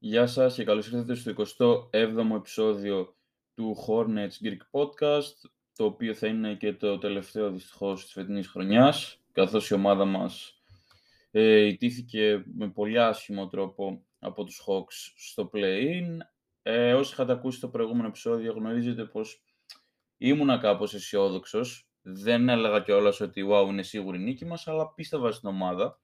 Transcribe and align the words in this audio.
Γεια 0.00 0.26
σας 0.26 0.54
και 0.54 0.64
καλώς 0.64 0.86
ήρθατε 0.86 1.14
στο 1.14 1.32
27ο 1.90 2.34
επεισόδιο 2.36 3.16
του 3.54 3.76
Hornets 3.86 4.46
Greek 4.46 4.80
Podcast, 4.80 5.50
το 5.76 5.84
οποίο 5.84 6.14
θα 6.14 6.26
είναι 6.26 6.54
και 6.54 6.72
το 6.72 6.98
τελευταίο 6.98 7.50
δυστυχώς 7.50 8.02
της 8.02 8.12
φετινής 8.12 8.48
χρονιάς, 8.48 9.20
καθώς 9.32 9.70
η 9.70 9.74
ομάδα 9.74 10.04
μας 10.04 10.62
ε, 11.30 11.60
ιτήθηκε 11.60 12.44
με 12.54 12.68
πολύ 12.68 13.00
άσχημο 13.00 13.48
τρόπο 13.48 14.06
από 14.18 14.44
τους 14.44 14.62
Hawks 14.66 15.12
στο 15.16 15.50
play-in. 15.52 16.16
Ε, 16.62 16.94
όσοι 16.94 17.12
είχατε 17.12 17.32
ακούσει 17.32 17.60
το 17.60 17.68
προηγούμενο 17.68 18.08
επεισόδιο 18.08 18.52
γνωρίζετε 18.52 19.04
πως 19.04 19.42
ήμουνα 20.16 20.58
κάπως 20.58 20.94
αισιόδοξος. 20.94 21.90
Δεν 22.02 22.48
έλεγα 22.48 22.80
κιόλας 22.80 23.20
ότι 23.20 23.46
wow, 23.50 23.66
είναι 23.68 23.82
σίγουρη 23.82 24.18
η 24.18 24.22
νίκη 24.22 24.44
μας, 24.44 24.66
αλλά 24.66 24.92
πίστευα 24.94 25.32
στην 25.32 25.48
ομάδα. 25.48 26.00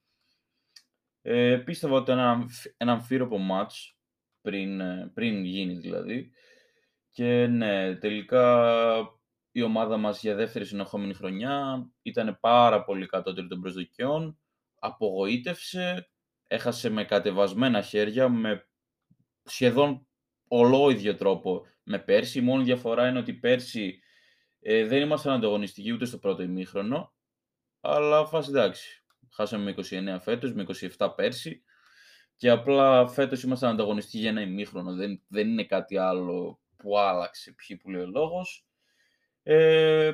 Ε, 1.27 1.56
πίστευα 1.56 1.96
ότι 1.96 2.12
ένα, 2.12 2.46
ένα 2.77 2.93
αμφίροπο 2.93 3.38
μάτς, 3.38 3.96
πριν, 4.41 4.80
ε, 4.80 5.10
πριν 5.15 5.45
γίνεις 5.45 5.80
δηλαδή. 5.80 6.30
Και 7.10 7.46
ναι, 7.46 7.96
τελικά 7.96 8.66
η 9.51 9.62
ομάδα 9.62 9.96
μας 9.96 10.20
για 10.23 10.34
δεύτερη 10.34 10.65
συνεχόμενη 10.65 11.15
χρονιά 11.15 11.87
ήταν 12.02 12.38
πάρα 12.41 12.84
πολύ 12.84 13.06
κατώτερη 13.06 13.46
των 13.46 13.60
προσδοκιών, 13.60 14.38
απογοήτευσε, 14.74 16.10
έχασε 16.46 16.91
με 16.91 17.05
κατεβασμένα 17.05 17.82
χέρια, 17.82 18.29
με 18.29 18.68
σχεδόν 19.45 20.06
ολόιδιο 20.48 21.15
τρόπο 21.15 21.66
με 21.82 21.98
πέρσι. 21.98 22.38
Η 22.38 22.43
μόνη 22.43 22.65
διαφορά 22.65 23.09
είναι 23.09 23.18
ότι 23.18 23.34
πέρσι 23.34 23.98
ε, 24.60 24.87
δεν 24.87 25.01
ήμασταν 25.01 25.32
ανταγωνιστικοί 25.32 25.93
ούτε 25.93 26.04
στο 26.04 26.18
πρώτο 26.18 26.43
ημίχρονο, 26.43 27.15
αλλά 27.80 28.27
φάση 28.27 28.51
εντάξει. 28.51 29.04
Χάσαμε 29.34 29.65
με 29.65 29.74
29 30.16 30.19
φέτος, 30.20 30.52
με 30.52 30.66
27 30.98 31.12
πέρσι 31.16 31.62
και 32.37 32.51
απλά 32.51 33.09
φέτος 33.09 33.43
ήμασταν 33.43 33.70
ανταγωνιστικοί 33.70 34.19
για 34.19 34.29
ένα 34.29 34.41
ημίχρονο. 34.41 34.95
Δεν, 34.95 35.23
δεν 35.29 35.48
είναι 35.48 35.65
κάτι 35.65 35.97
άλλο 35.97 36.60
που 36.77 36.99
άλλαξε, 36.99 37.52
ποιοι 37.52 37.77
που 37.77 37.90
λέει 37.90 38.02
ο 38.02 38.07
λόγος. 38.07 38.66
Ε, 39.43 40.12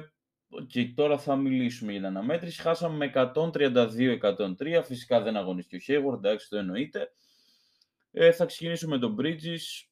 και 0.66 0.92
τώρα 0.94 1.18
θα 1.18 1.36
μιλήσουμε 1.36 1.92
για 1.92 2.00
την 2.00 2.08
αναμέτρηση. 2.08 2.60
Χάσαμε 2.60 2.96
με 2.96 3.32
132-103. 3.34 4.82
Φυσικά 4.84 5.20
δεν 5.20 5.36
αγωνίστηκε 5.36 5.96
ο 5.96 6.10
Hayward, 6.10 6.16
εντάξει, 6.16 6.48
το 6.48 6.56
εννοείται. 6.56 7.12
Ε, 8.10 8.32
θα 8.32 8.44
ξεκινήσουμε 8.44 8.94
με 8.94 9.00
τον 9.00 9.16
Bridges, 9.20 9.86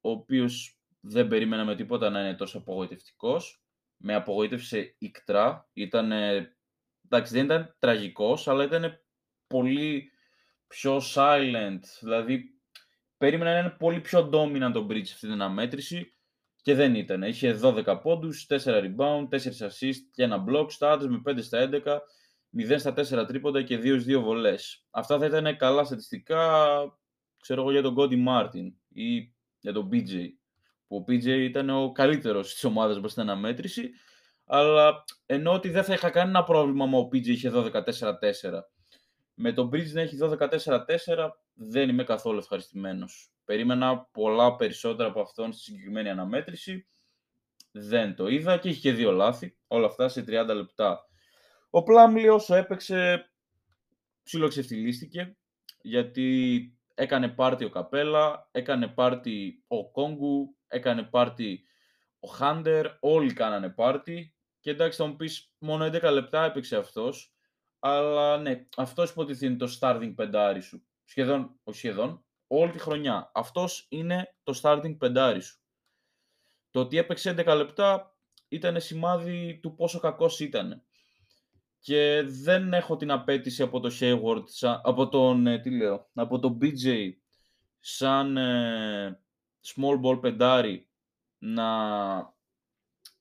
ο 0.00 0.10
οποίος 0.10 0.78
δεν 1.00 1.28
περίμενα 1.28 1.74
τίποτα 1.74 2.10
να 2.10 2.20
είναι 2.20 2.34
τόσο 2.34 2.58
απογοητευτικός. 2.58 3.62
Με 3.96 4.14
απογοήτευσε 4.14 4.94
ικτρά. 4.98 5.68
Ήταν, 5.72 6.12
εντάξει, 7.04 7.34
δεν 7.34 7.44
ήταν 7.44 7.76
τραγικός, 7.78 8.48
αλλά 8.48 8.64
ήταν 8.64 9.00
πολύ 9.46 10.10
πιο 10.66 11.00
silent. 11.14 11.80
Δηλαδή, 12.00 12.44
περίμενα 13.16 13.52
να 13.52 13.58
είναι 13.58 13.76
πολύ 13.78 14.00
πιο 14.00 14.30
dominant 14.32 14.70
τον 14.72 14.86
Bridges 14.90 15.00
αυτή 15.00 15.18
την 15.18 15.32
αναμέτρηση 15.32 16.14
και 16.62 16.74
δεν 16.74 16.94
ήταν. 16.94 17.22
Είχε 17.22 17.58
12 17.62 18.00
πόντους, 18.02 18.46
4 18.48 18.56
rebound, 18.64 19.28
4 19.28 19.60
assist 19.60 20.00
και 20.12 20.22
ένα 20.22 20.44
block, 20.48 20.66
στάτες 20.70 21.06
με 21.06 21.22
5 21.24 21.42
στα 21.42 21.58
11, 21.58 22.00
0 22.50 22.78
στα 22.78 22.92
4 22.92 23.26
τρίποντα 23.26 23.62
και 23.62 23.78
2 23.78 24.00
2 24.00 24.20
βολές. 24.20 24.86
Αυτά 24.90 25.18
θα 25.18 25.26
ήταν 25.26 25.56
καλά 25.56 25.84
στατιστικά, 25.84 26.74
ξέρω 27.40 27.60
εγώ, 27.60 27.70
για 27.70 27.82
τον 27.82 27.94
Cody 27.98 28.26
Martin 28.28 28.72
ή 28.88 29.34
για 29.58 29.72
τον 29.72 29.88
BJ. 29.92 30.28
Που 30.86 30.96
ο 30.96 31.04
BJ 31.08 31.26
ήταν 31.26 31.70
ο 31.70 31.92
καλύτερος 31.92 32.52
της 32.52 32.64
ομάδας 32.64 33.00
μας 33.00 33.10
στην 33.10 33.22
αναμέτρηση, 33.22 33.90
αλλά 34.46 35.04
ενώ 35.26 35.52
ότι 35.52 35.70
δεν 35.70 35.84
θα 35.84 35.92
είχα 35.92 36.10
κανένα 36.10 36.44
πρόβλημα 36.44 36.86
με 36.86 36.96
ο 36.96 37.08
BJ 37.12 37.26
είχε 37.26 37.50
12-4-4. 37.54 37.72
Με 39.34 39.52
τον 39.52 39.70
Bridge 39.72 39.92
να 39.92 40.00
έχει 40.00 40.16
12-4-4 40.20 41.30
δεν 41.54 41.88
είμαι 41.88 42.04
καθόλου 42.04 42.38
ευχαριστημένος. 42.38 43.32
Περίμενα 43.44 43.98
πολλά 44.12 44.56
περισσότερα 44.56 45.08
από 45.08 45.20
αυτόν 45.20 45.52
στη 45.52 45.62
συγκεκριμένη 45.62 46.08
αναμέτρηση. 46.08 46.88
Δεν 47.70 48.14
το 48.14 48.26
είδα 48.26 48.58
και 48.58 48.68
είχε 48.68 48.80
και 48.80 48.92
δύο 48.92 49.12
λάθη. 49.12 49.56
Όλα 49.66 49.86
αυτά 49.86 50.08
σε 50.08 50.24
30 50.28 50.54
λεπτά. 50.54 51.08
Ο 51.70 51.82
Πλάμλι 51.82 52.28
όσο 52.28 52.54
έπαιξε 52.54 53.30
ψιλοξεφτυλίστηκε 54.22 55.36
γιατί 55.82 56.58
έκανε 56.94 57.28
πάρτι 57.28 57.64
ο 57.64 57.70
Καπέλα, 57.70 58.48
έκανε 58.52 58.88
πάρτι 58.88 59.64
ο 59.66 59.90
Κόγκου, 59.90 60.56
έκανε 60.68 61.02
πάρτι 61.02 61.64
ο 62.20 62.28
Χάντερ, 62.28 62.86
όλοι 63.00 63.32
κάνανε 63.32 63.68
πάρτι 63.68 64.33
και 64.64 64.70
εντάξει 64.70 64.98
θα 64.98 65.06
μου 65.06 65.16
πεις 65.16 65.52
μόνο 65.58 65.84
11 65.84 66.12
λεπτά 66.12 66.44
έπαιξε 66.44 66.76
αυτός 66.76 67.34
αλλά 67.78 68.38
ναι, 68.38 68.66
αυτός 68.76 69.10
υποτιθεί 69.10 69.46
είναι 69.46 69.56
το 69.56 69.78
starting 69.80 70.12
πεντάρι 70.14 70.60
σου. 70.60 70.86
Σχεδόν, 71.04 71.60
όχι 71.62 71.78
σχεδόν, 71.78 72.24
όλη 72.46 72.70
τη 72.70 72.78
χρονιά. 72.78 73.30
Αυτός 73.34 73.86
είναι 73.88 74.34
το 74.42 74.60
starting 74.62 74.98
πεντάρι 74.98 75.40
σου. 75.40 75.60
Το 76.70 76.80
ότι 76.80 76.98
έπαιξε 76.98 77.34
11 77.38 77.54
λεπτά 77.56 78.16
ήταν 78.48 78.80
σημάδι 78.80 79.58
του 79.62 79.74
πόσο 79.74 79.98
κακός 79.98 80.40
ήταν. 80.40 80.82
Και 81.78 82.22
δεν 82.26 82.72
έχω 82.72 82.96
την 82.96 83.10
απέτηση 83.10 83.62
από 83.62 83.80
το 83.80 83.90
Hayward, 84.00 84.44
από 84.82 85.08
τον, 85.08 85.46
ε, 85.46 85.58
τι 85.58 85.70
λέω, 85.70 86.10
από 86.14 86.38
τον 86.38 86.58
BJ 86.60 87.10
σαν 87.78 88.36
ε, 88.36 89.20
small 89.66 90.00
ball 90.04 90.20
πεντάρι 90.20 90.88
να 91.38 92.33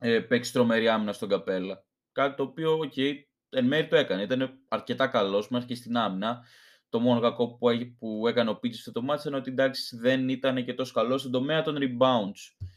ε, 0.05 0.19
παίξει 0.19 0.53
τρομερή 0.53 0.87
άμυνα 0.87 1.13
στον 1.13 1.29
καπέλα. 1.29 1.85
Κάτι 2.11 2.35
το 2.35 2.43
οποίο, 2.43 2.79
ok, 2.79 3.13
εν 3.49 3.65
μέρει 3.65 3.87
το 3.87 3.95
έκανε. 3.95 4.21
Ήταν 4.21 4.59
αρκετά 4.67 5.07
καλός 5.07 5.49
μέχρι 5.49 5.67
και 5.67 5.75
στην 5.75 5.97
άμυνα. 5.97 6.45
Το 6.89 6.99
μόνο 6.99 7.19
κακό 7.19 7.47
που, 7.47 7.67
που 7.99 8.27
έκανε 8.27 8.49
ο 8.49 8.55
Πίτσι 8.55 8.81
στο 8.81 8.91
το 8.91 9.01
μάτι 9.01 9.27
ήταν 9.27 9.39
ότι 9.39 9.51
εντάξει 9.51 9.97
δεν 9.97 10.29
ήταν 10.29 10.65
και 10.65 10.73
τόσο 10.73 10.93
καλός 10.93 11.19
στον 11.19 11.31
τομέα 11.31 11.61
των 11.61 11.77
rebounds. 11.79 12.67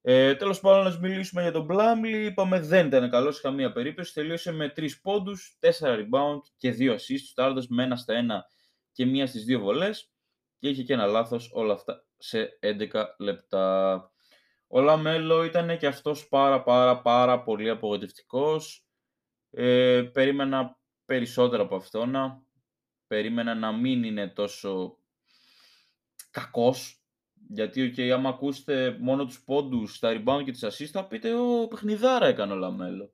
Ε, 0.00 0.34
Τέλος 0.34 0.60
πάντων, 0.60 0.92
να 0.92 0.98
μιλήσουμε 0.98 1.42
για 1.42 1.52
τον 1.52 1.64
Μπλάμλι. 1.64 2.24
Είπαμε 2.24 2.60
δεν 2.60 2.86
ήταν 2.86 3.10
καλός 3.10 3.34
σε 3.34 3.40
καμία 3.40 3.72
περίπτωση. 3.72 4.14
Τελείωσε 4.14 4.52
με 4.52 4.72
3 4.76 4.88
πόντους, 5.02 5.58
4 5.60 5.94
rebound 5.94 6.40
και 6.56 6.74
2 6.78 6.92
assists. 6.92 7.28
Στάροντα 7.30 7.62
με 7.68 7.82
ένα 7.82 7.96
στα 7.96 8.14
ένα 8.14 8.44
και 8.92 9.06
μία 9.06 9.26
στις 9.26 9.44
δύο 9.44 9.60
βολές. 9.60 10.12
Και 10.58 10.68
είχε 10.68 10.82
και 10.82 10.92
ένα 10.92 11.06
λάθος 11.06 11.50
όλα 11.52 11.72
αυτά 11.72 12.04
σε 12.18 12.58
11 12.60 13.04
λεπτά. 13.18 14.11
Ο 14.74 14.80
Λαμέλο 14.80 15.44
ήταν 15.44 15.78
και 15.78 15.86
αυτός 15.86 16.28
πάρα 16.28 16.62
πάρα 16.62 17.00
πάρα 17.00 17.42
πολύ 17.42 17.70
απογοητευτικός. 17.70 18.86
Ε, 19.50 20.02
περίμενα 20.12 20.78
περισσότερο 21.04 21.62
από 21.62 21.76
αυτόνα, 21.76 22.42
περίμενα 23.06 23.54
να 23.54 23.72
μην 23.72 24.04
είναι 24.04 24.28
τόσο 24.28 24.98
κακός. 26.30 27.02
Γιατί, 27.48 27.92
okay, 27.96 28.08
άμα 28.08 28.28
ακούσετε 28.28 28.96
μόνο 29.00 29.24
τους 29.24 29.44
πόντους, 29.44 29.98
τα 29.98 30.12
rebound 30.12 30.42
και 30.44 30.50
τις 30.50 30.64
assist, 30.64 30.90
θα 30.92 31.06
πείτε 31.06 31.34
«Ω, 31.34 31.68
παιχνιδάρα 31.68 32.26
έκανε 32.26 32.52
ο 32.52 32.56
Λαμέλο». 32.56 33.12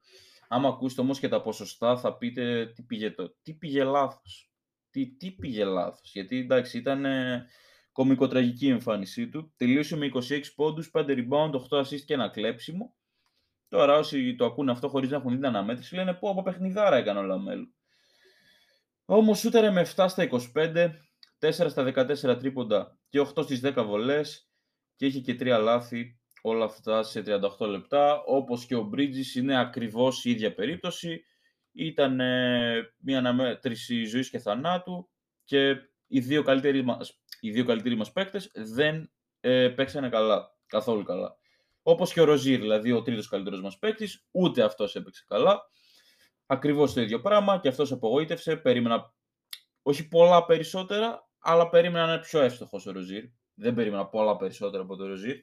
Άμα 0.48 0.68
ακούσετε 0.68 1.00
όμως 1.00 1.18
και 1.18 1.28
τα 1.28 1.40
ποσοστά, 1.40 1.96
θα 1.96 2.16
πείτε 2.16 2.66
τι 2.66 2.82
πήγε, 2.82 3.10
το, 3.10 3.36
τι 3.42 3.54
πήγε 3.54 3.84
λάθος. 3.84 4.52
Τι, 4.90 5.16
τι 5.16 5.30
πήγε 5.30 5.64
λάθος. 5.64 6.10
Γιατί, 6.12 6.38
εντάξει, 6.38 6.78
ήταν 6.78 7.04
ε, 7.04 7.46
κομικοτραγική 7.98 8.66
η 8.66 8.70
εμφάνισή 8.70 9.28
του. 9.28 9.52
Τελείωσε 9.56 9.96
με 9.96 10.10
26 10.14 10.40
πόντους, 10.54 10.90
5 10.92 11.04
ριμπάουντ, 11.06 11.50
8 11.50 11.78
ασίστ 11.78 12.00
και 12.06 12.14
ένα 12.14 12.28
κλέψιμο. 12.28 12.94
Τώρα 13.68 13.98
όσοι 13.98 14.34
το 14.34 14.44
ακούνε 14.44 14.70
αυτό 14.70 14.88
χωρίς 14.88 15.10
να 15.10 15.16
έχουν 15.16 15.30
δει 15.30 15.36
την 15.36 15.46
αναμέτρηση, 15.46 15.94
λένε 15.94 16.14
πω 16.14 16.30
πω 16.30 16.42
παιχνιδάρα 16.42 16.96
έκανε 16.96 17.18
ο 17.18 17.22
Λαμέλο. 17.22 17.68
Όμως 19.04 19.38
σούταρε 19.38 19.70
με 19.70 19.86
7 19.96 20.06
στα 20.08 20.28
25, 20.54 20.90
4 21.38 21.50
στα 21.50 21.92
14 21.94 22.38
τρίποντα 22.38 22.98
και 23.08 23.20
8 23.20 23.42
στις 23.42 23.60
10 23.64 23.84
βολές 23.86 24.50
και 24.96 25.06
είχε 25.06 25.20
και 25.20 25.36
3 25.40 25.60
λάθη 25.62 26.18
όλα 26.42 26.64
αυτά 26.64 27.02
σε 27.02 27.22
38 27.58 27.66
λεπτά. 27.66 28.22
Όπως 28.26 28.66
και 28.66 28.76
ο 28.76 28.90
Bridges 28.94 29.36
είναι 29.36 29.60
ακριβώς 29.60 30.24
η 30.24 30.30
ίδια 30.30 30.54
περίπτωση. 30.54 31.24
Ήταν 31.72 32.14
μια 32.98 33.18
αναμέτρηση 33.18 34.04
ζωής 34.04 34.30
και 34.30 34.38
θανάτου 34.38 35.10
και 35.44 35.76
οι 36.06 36.20
δύο 36.20 36.42
καλύτεροι 36.42 36.84
μας, 36.84 37.20
οι 37.40 37.50
δύο 37.50 37.64
καλύτεροι 37.64 37.96
μας 37.96 38.12
παίκτες 38.12 38.50
δεν 38.54 39.10
ε, 39.40 39.68
παίξανε 39.68 40.08
καλά, 40.08 40.56
καθόλου 40.66 41.02
καλά. 41.02 41.36
Όπως 41.82 42.12
και 42.12 42.20
ο 42.20 42.24
Ροζίρ, 42.24 42.60
δηλαδή 42.60 42.92
ο 42.92 43.02
τρίτος 43.02 43.28
καλύτερος 43.28 43.60
μας 43.60 43.78
παίκτης, 43.78 44.26
ούτε 44.30 44.62
αυτός 44.62 44.94
έπαιξε 44.94 45.24
καλά. 45.28 45.70
Ακριβώς 46.46 46.92
το 46.92 47.00
ίδιο 47.00 47.20
πράγμα 47.20 47.58
και 47.58 47.68
αυτός 47.68 47.92
απογοήτευσε. 47.92 48.56
Περίμενα 48.56 49.14
όχι 49.82 50.08
πολλά 50.08 50.44
περισσότερα, 50.44 51.28
αλλά 51.38 51.68
περίμενα 51.68 52.06
να 52.06 52.12
είναι 52.12 52.22
πιο 52.22 52.40
εύστοχος 52.40 52.86
ο 52.86 52.92
Ροζίρ. 52.92 53.24
Δεν 53.54 53.74
περίμενα 53.74 54.06
πολλά 54.06 54.36
περισσότερα 54.36 54.82
από 54.82 54.96
τον 54.96 55.06
Ροζίρ. 55.06 55.36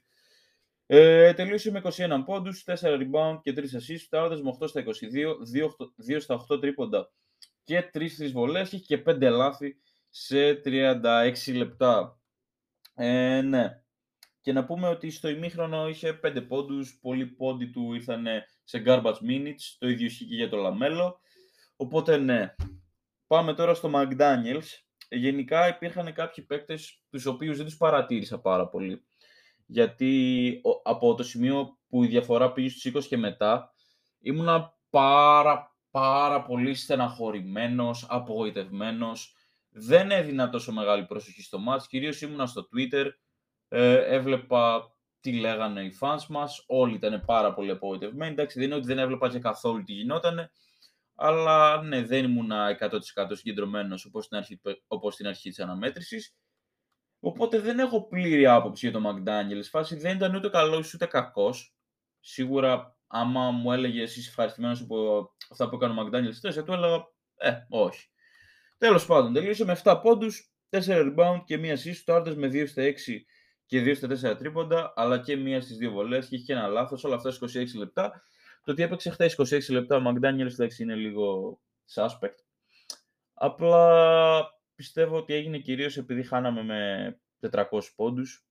Ε, 0.86 1.33
τελείωσε 1.33 1.71
με 1.71 1.81
21 1.83 2.24
πόντους, 2.25 2.63
4 2.63 2.98
rebound 2.98 3.39
και 3.41 3.53
3 3.53 3.59
assists, 3.59 4.03
φτάνοντα 4.06 4.41
με 4.44 4.50
8 4.50 4.68
στα 4.68 4.80
22, 4.80 5.36
2, 5.53 5.69
2 6.15 6.19
στα 6.19 6.45
8 6.51 6.59
τρίποντα 6.59 7.12
και 7.63 7.89
3 7.94 8.18
3 8.19 8.31
βολές, 8.31 8.71
είχε 8.71 8.95
και 8.95 9.03
5 9.06 9.30
λάθη 9.30 9.77
σε 10.17 10.62
36 10.65 11.33
λεπτά. 11.56 12.19
Ε, 12.94 13.41
ναι, 13.41 13.83
και 14.41 14.53
να 14.53 14.65
πούμε 14.65 14.88
ότι 14.88 15.09
στο 15.09 15.29
ημίχρονο 15.29 15.88
είχε 15.88 16.19
5 16.23 16.45
πόντους, 16.47 17.00
πολλοί 17.01 17.25
πόντοι 17.25 17.69
του 17.69 17.94
ήρθαν 17.94 18.25
σε 18.63 18.83
garbage 18.85 19.19
minutes, 19.29 19.75
το 19.77 19.88
ίδιο 19.88 20.06
ισχύει 20.06 20.25
και 20.25 20.35
για 20.35 20.50
το 20.50 20.57
Λαμέλο. 20.57 21.19
Οπότε 21.75 22.17
ναι, 22.17 22.56
πάμε 23.27 23.53
τώρα 23.53 23.73
στο 23.73 23.91
McDaniels. 23.94 24.67
γενικά 25.09 25.67
υπήρχαν 25.67 26.13
κάποιοι 26.13 26.44
παίκτες 26.44 27.03
τους 27.09 27.25
οποίους 27.25 27.57
δεν 27.57 27.65
τους 27.65 27.77
παρατήρησα 27.77 28.39
πάρα 28.39 28.67
πολύ. 28.67 29.06
Γιατί 29.65 30.62
από 30.83 31.15
το 31.15 31.23
σημείο 31.23 31.79
που 31.88 32.03
η 32.03 32.07
διαφορά 32.07 32.51
πήγε 32.51 32.69
στους 32.69 32.94
20 32.94 33.07
και 33.07 33.17
μετά, 33.17 33.73
ήμουνα 34.19 34.77
πάρα 34.89 35.75
πάρα 35.95 36.41
πολύ 36.41 36.73
στεναχωρημένος, 36.73 38.06
απογοητευμένος. 38.09 39.35
Δεν 39.77 40.12
έδινα 40.12 40.50
τόσο 40.50 40.72
μεγάλη 40.72 41.06
προσοχή 41.06 41.42
στο 41.42 41.60
μάτς, 41.60 41.88
κυρίως 41.88 42.22
ήμουνα 42.22 42.45
στο 42.45 42.68
Twitter, 42.74 43.10
ε, 43.68 44.16
έβλεπα 44.16 44.94
τι 45.19 45.39
λέγανε 45.39 45.83
οι 45.83 45.98
fans 46.01 46.25
μας, 46.30 46.63
όλοι 46.68 46.95
ήταν 46.95 47.24
πάρα 47.25 47.54
πολύ 47.54 47.72
απογοητευμένοι. 47.72 48.31
Εντάξει, 48.31 48.60
δεν 48.60 48.68
είναι 48.68 48.75
ότι 48.75 48.86
δεν 48.86 49.00
έβλεπα 49.00 49.30
και 49.30 49.39
καθόλου 49.39 49.83
τι 49.83 49.94
γινότανε, 49.94 50.51
αλλά 51.16 51.81
ναι, 51.81 52.04
δεν 52.04 52.24
ήμουν 52.24 52.51
100% 52.51 53.36
συγκεντρωμένος 53.36 54.06
όπως 54.06 54.25
στην 54.25 54.38
αρχή, 54.38 54.62
όπως 54.88 55.13
στην 55.13 55.27
αρχή 55.27 55.50
της 55.50 55.60
αναμέτρησης. 55.60 56.36
Οπότε 57.19 57.60
δεν 57.60 57.80
έχω 57.80 58.07
πλήρη 58.07 58.45
άποψη 58.45 58.89
για 58.89 59.01
τον 59.01 59.24
McDaniels. 59.24 59.68
Φάση 59.69 59.95
δεν 59.95 60.16
ήταν 60.16 60.36
ούτε 60.36 60.50
καλός 60.50 60.94
ούτε 60.94 61.06
κακός. 61.06 61.75
Σίγουρα, 62.19 62.98
άμα 63.07 63.51
μου 63.51 63.72
έλεγε 63.72 64.01
εσύ 64.01 64.19
ευχαριστημένος 64.27 64.81
από 64.81 65.30
αυτά 65.51 65.69
που 65.69 65.75
έκανε 65.75 66.01
ο 66.01 66.06
McDaniels 66.06 66.50
4, 66.50 66.51
θα 66.51 66.63
του 66.63 66.72
έλεγα 66.72 67.07
Ε, 67.36 67.66
όχι. 67.69 68.10
Τέλος 68.77 69.06
πάντων, 69.06 69.33
τελείωσε 69.33 69.66
με 69.66 69.72
7 69.83 70.00
πόντους, 70.01 70.54
4 70.69 70.80
rebound 70.88 71.42
και 71.45 71.57
μία 71.57 71.75
assist. 71.75 72.01
Το 72.06 72.13
Άρντε 72.13 72.36
με 72.36 72.48
2 72.48 72.68
στα 72.68 72.83
6 72.83 73.25
και 73.66 73.81
2 73.81 73.95
στα 73.95 74.07
4 74.07 74.38
τρίποντα, 74.38 74.94
αλλά 74.95 75.19
και 75.19 75.36
μία 75.36 75.62
στις 75.62 75.77
δύο 75.77 75.92
βολές 75.92 76.27
και 76.27 76.36
είχε 76.36 76.44
και 76.44 76.54
ένα 76.54 76.68
λάθος. 76.68 77.04
Όλα 77.04 77.16
αυτά 77.16 77.30
26 77.30 77.77
λεπτά. 77.77 78.24
Το 78.63 78.72
ότι 78.72 78.83
έπαιξε 78.83 79.10
χθες 79.10 79.33
26 79.33 79.69
λεπτά 79.69 79.98
ο 79.98 80.01
McDaniels 80.06 80.51
εντάξει 80.51 80.83
είναι 80.83 80.95
λίγο 80.95 81.60
suspect. 81.94 82.36
Απλά 83.33 84.45
πιστεύω 84.75 85.18
ότι 85.18 85.33
έγινε 85.33 85.57
κυρίως 85.57 85.98
επειδή 85.98 86.24
χάναμε 86.24 86.63
με 86.63 87.19
400 87.51 87.63
πόντους. 87.95 88.45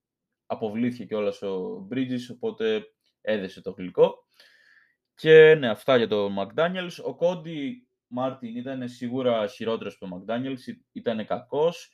Αποβλήθηκε 0.47 1.05
κιόλας 1.05 1.43
ο 1.43 1.87
Bridges, 1.91 2.32
οπότε 2.32 2.82
έδεσε 3.21 3.61
το 3.61 3.71
γλυκό. 3.71 4.25
Και 5.15 5.55
ναι, 5.55 5.69
αυτά 5.69 5.97
για 5.97 6.09
το 6.09 6.29
McDaniels. 6.38 7.05
Ο 7.05 7.15
Κόντι 7.15 7.83
Μάρτιν 8.06 8.56
ήταν 8.56 8.88
σίγουρα 8.88 9.46
χειρότερος 9.46 9.98
από 10.00 10.08
το 10.08 10.24
McDaniels. 10.26 10.76
Ήταν 10.92 11.26
κακός. 11.26 11.90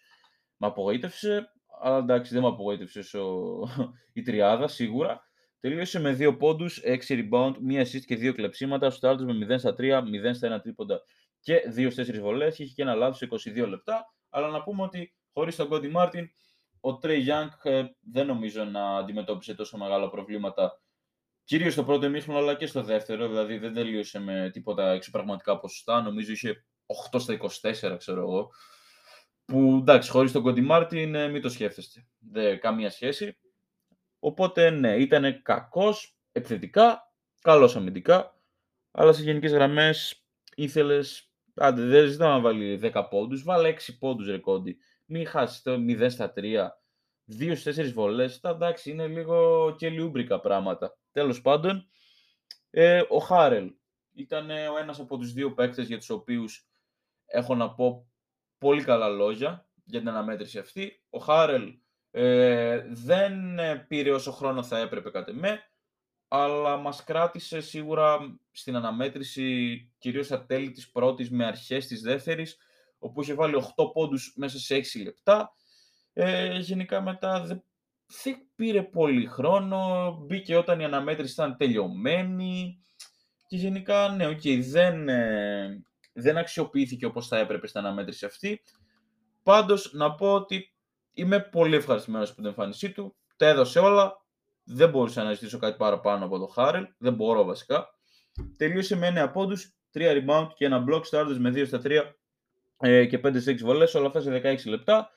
Με 0.57 0.67
απογοήτευσε. 0.67 1.53
Αλλά 1.83 1.99
εντάξει, 1.99 2.33
δεν 2.33 2.43
με 2.43 2.49
απογοήτευσες 2.49 3.15
ο... 3.15 3.59
η 4.13 4.23
τριάδα 4.23 4.69
σίγουρα. 4.69 5.21
Τελείωσε 5.61 6.01
με 6.01 6.17
2 6.21 6.39
πόντους, 6.39 6.83
6 6.85 6.99
rebound, 7.09 7.53
1 7.69 7.81
assist 7.81 8.05
και 8.07 8.15
2 8.15 8.33
κλεψίματα. 8.35 8.91
Στο 8.91 9.17
με 9.19 9.55
0 9.55 9.59
στα 9.59 9.75
3, 9.79 9.99
0 9.99 10.03
στα 10.33 10.57
1 10.57 10.63
τρίποντα 10.63 11.01
και 11.41 11.61
2 11.77 11.91
4 11.91 12.19
βολές. 12.21 12.59
Είχε 12.59 12.73
και 12.75 12.83
ένα 12.83 12.95
λάθος 12.95 13.17
σε 13.17 13.51
22 13.63 13.69
λεπτά. 13.69 14.05
Αλλά 14.31 14.49
να 14.49 14.63
πούμε 14.63 14.83
ότι 14.83 15.15
χωρίς 15.33 15.57
τον 15.57 15.69
Κόντι 15.69 15.89
Μάρτιν, 15.89 16.29
ο 16.81 16.99
Τρέι 16.99 17.19
Γιάνγκ 17.19 17.51
δεν 18.01 18.27
νομίζω 18.27 18.65
να 18.65 18.97
αντιμετώπισε 18.97 19.55
τόσο 19.55 19.79
μεγάλα 19.79 20.11
προβλήματα 20.11 20.81
Κυρίως 21.51 21.73
στο 21.73 21.85
πρώτο 21.85 22.07
ημίχρονο 22.07 22.39
αλλά 22.39 22.55
και 22.55 22.67
στο 22.67 22.83
δεύτερο, 22.83 23.29
δηλαδή 23.29 23.59
δεν 23.59 23.75
τελείωσε 23.75 24.19
με 24.21 24.51
τίποτα 24.53 24.91
εξωπραγματικά 24.91 25.59
ποσοστά, 25.59 26.03
νομίζω 26.03 26.33
είχε 26.33 26.65
8 27.13 27.21
στα 27.21 27.39
24 27.93 27.97
ξέρω 27.99 28.21
εγώ, 28.21 28.51
που 29.45 29.77
εντάξει 29.81 30.11
χωρίς 30.11 30.33
τον 30.33 30.43
Κόντι 30.43 30.61
Μάρτιν 30.61 31.15
ε, 31.15 31.29
μην 31.29 31.43
το 31.43 31.49
σκέφτεστε, 31.49 32.07
δεν 32.19 32.61
καμία 32.61 32.91
σχέση. 32.91 33.39
Οπότε 34.19 34.71
ναι, 34.71 34.97
ήταν 34.97 35.43
κακός 35.43 36.19
επιθετικά, 36.33 37.13
καλός 37.41 37.77
αμυντικά, 37.77 38.41
αλλά 38.91 39.13
σε 39.13 39.23
γενικές 39.23 39.53
γραμμές 39.53 40.25
ήθελες, 40.55 41.33
άντε 41.55 41.83
δεν 41.83 42.09
ζητάω 42.09 42.31
να 42.31 42.41
βάλει 42.41 42.81
10 42.83 43.07
πόντους, 43.11 43.43
βάλε 43.43 43.69
6 43.69 43.97
πόντους 43.99 44.27
ρε 44.27 44.39
Κόντι, 44.39 44.77
μην 45.07 45.27
χάσεις 45.27 45.63
το 45.63 45.75
0 45.75 46.07
στα 46.11 46.33
3, 46.37 46.69
2 47.39 47.57
4 47.65 47.93
βολές, 47.93 48.41
εντάξει 48.43 48.91
είναι 48.91 49.07
λίγο 49.07 49.75
και 49.79 49.89
λιούμπρικα 49.89 50.41
πράγματα. 50.41 50.99
Τέλος 51.13 51.41
πάντων, 51.41 51.89
ε, 52.71 53.03
ο 53.09 53.19
Χάρελ 53.19 53.73
ήταν 54.15 54.51
ο 54.51 54.79
ένας 54.79 55.01
από 55.01 55.19
τους 55.19 55.33
δύο 55.33 55.55
παίκτες 55.55 55.87
για 55.87 55.99
τους 55.99 56.11
οποίους 56.11 56.69
έχω 57.27 57.55
να 57.55 57.75
πω 57.75 58.11
πολύ 58.59 58.85
καλά 58.85 59.09
λόγια 59.09 59.69
για 59.85 59.99
την 59.99 60.09
αναμέτρηση 60.09 60.59
αυτή. 60.59 61.03
Ο 61.11 61.19
Χάρελ 61.19 61.79
ε, 62.11 62.85
δεν 62.89 63.33
πήρε 63.89 64.13
όσο 64.13 64.33
χρόνο 64.33 64.63
θα 64.63 64.79
έπρεπε 64.79 65.11
κατά 65.11 65.33
με, 65.33 65.63
αλλά 66.29 66.77
μας 66.77 67.05
κράτησε 67.05 67.61
σίγουρα 67.61 68.39
στην 68.51 68.77
αναμέτρηση, 68.77 69.79
κυρίως 69.99 70.27
στα 70.27 70.47
τέλη 70.47 70.71
της 70.71 70.91
πρώτης 70.91 71.31
με 71.31 71.45
αρχές 71.45 71.87
της 71.87 72.01
δεύτερης, 72.01 72.57
όπου 72.99 73.23
είχε 73.23 73.35
βάλει 73.35 73.55
8 73.77 73.93
πόντους 73.93 74.35
μέσα 74.37 74.59
σε 74.59 74.75
6 74.75 75.03
λεπτά. 75.03 75.55
Ε, 76.13 76.59
γενικά 76.59 77.01
μετά 77.01 77.41
δεν 77.41 77.65
δεν 78.25 78.37
πήρε 78.57 78.83
πολύ 78.83 79.27
χρόνο, 79.27 80.11
μπήκε 80.27 80.57
όταν 80.57 80.81
η 80.81 80.85
αναμέτρηση 80.85 81.33
ήταν 81.33 81.57
τελειωμένη 81.57 82.85
και 83.47 83.57
γενικά, 83.57 84.09
ναι, 84.09 84.27
okay, 84.27 84.61
δεν, 84.71 85.09
ε, 85.09 85.83
δεν 86.13 86.37
αξιοποιήθηκε 86.37 87.07
όπως 87.07 87.27
θα 87.27 87.39
έπρεπε 87.39 87.67
στην 87.67 87.81
αναμέτρηση 87.81 88.25
αυτή. 88.25 88.63
Πάντως, 89.43 89.93
να 89.93 90.15
πω 90.15 90.33
ότι 90.33 90.75
είμαι 91.13 91.41
πολύ 91.41 91.77
ευχαριστημένος 91.77 92.29
από 92.29 92.37
την 92.37 92.47
εμφάνισή 92.47 92.93
του, 92.93 93.17
τα 93.37 93.47
έδωσε 93.47 93.79
όλα, 93.79 94.25
δεν 94.65 94.91
μπορούσα 94.91 95.23
να 95.23 95.33
ζητήσω 95.33 95.59
κάτι 95.59 95.77
παραπάνω 95.77 96.25
από 96.25 96.39
το 96.39 96.47
Χάρελ, 96.47 96.87
δεν 96.99 97.15
μπορώ 97.15 97.45
βασικά. 97.45 97.87
Τελείωσε 98.57 98.97
με 98.97 99.07
9 99.07 99.31
πόντους, 99.33 99.75
3 99.93 100.01
rebound 100.01 100.49
και 100.55 100.65
ένα 100.65 100.85
block 100.89 101.03
starters 101.11 101.37
με 101.39 101.51
2 101.51 101.67
στα 101.67 101.81
3 101.85 102.17
ε, 102.79 103.07
και 103.07 103.21
5-6 103.25 103.59
βολές, 103.59 103.95
όλα 103.95 104.07
αυτά 104.07 104.21
σε 104.21 104.41
16 104.45 104.67
λεπτά. 104.67 105.11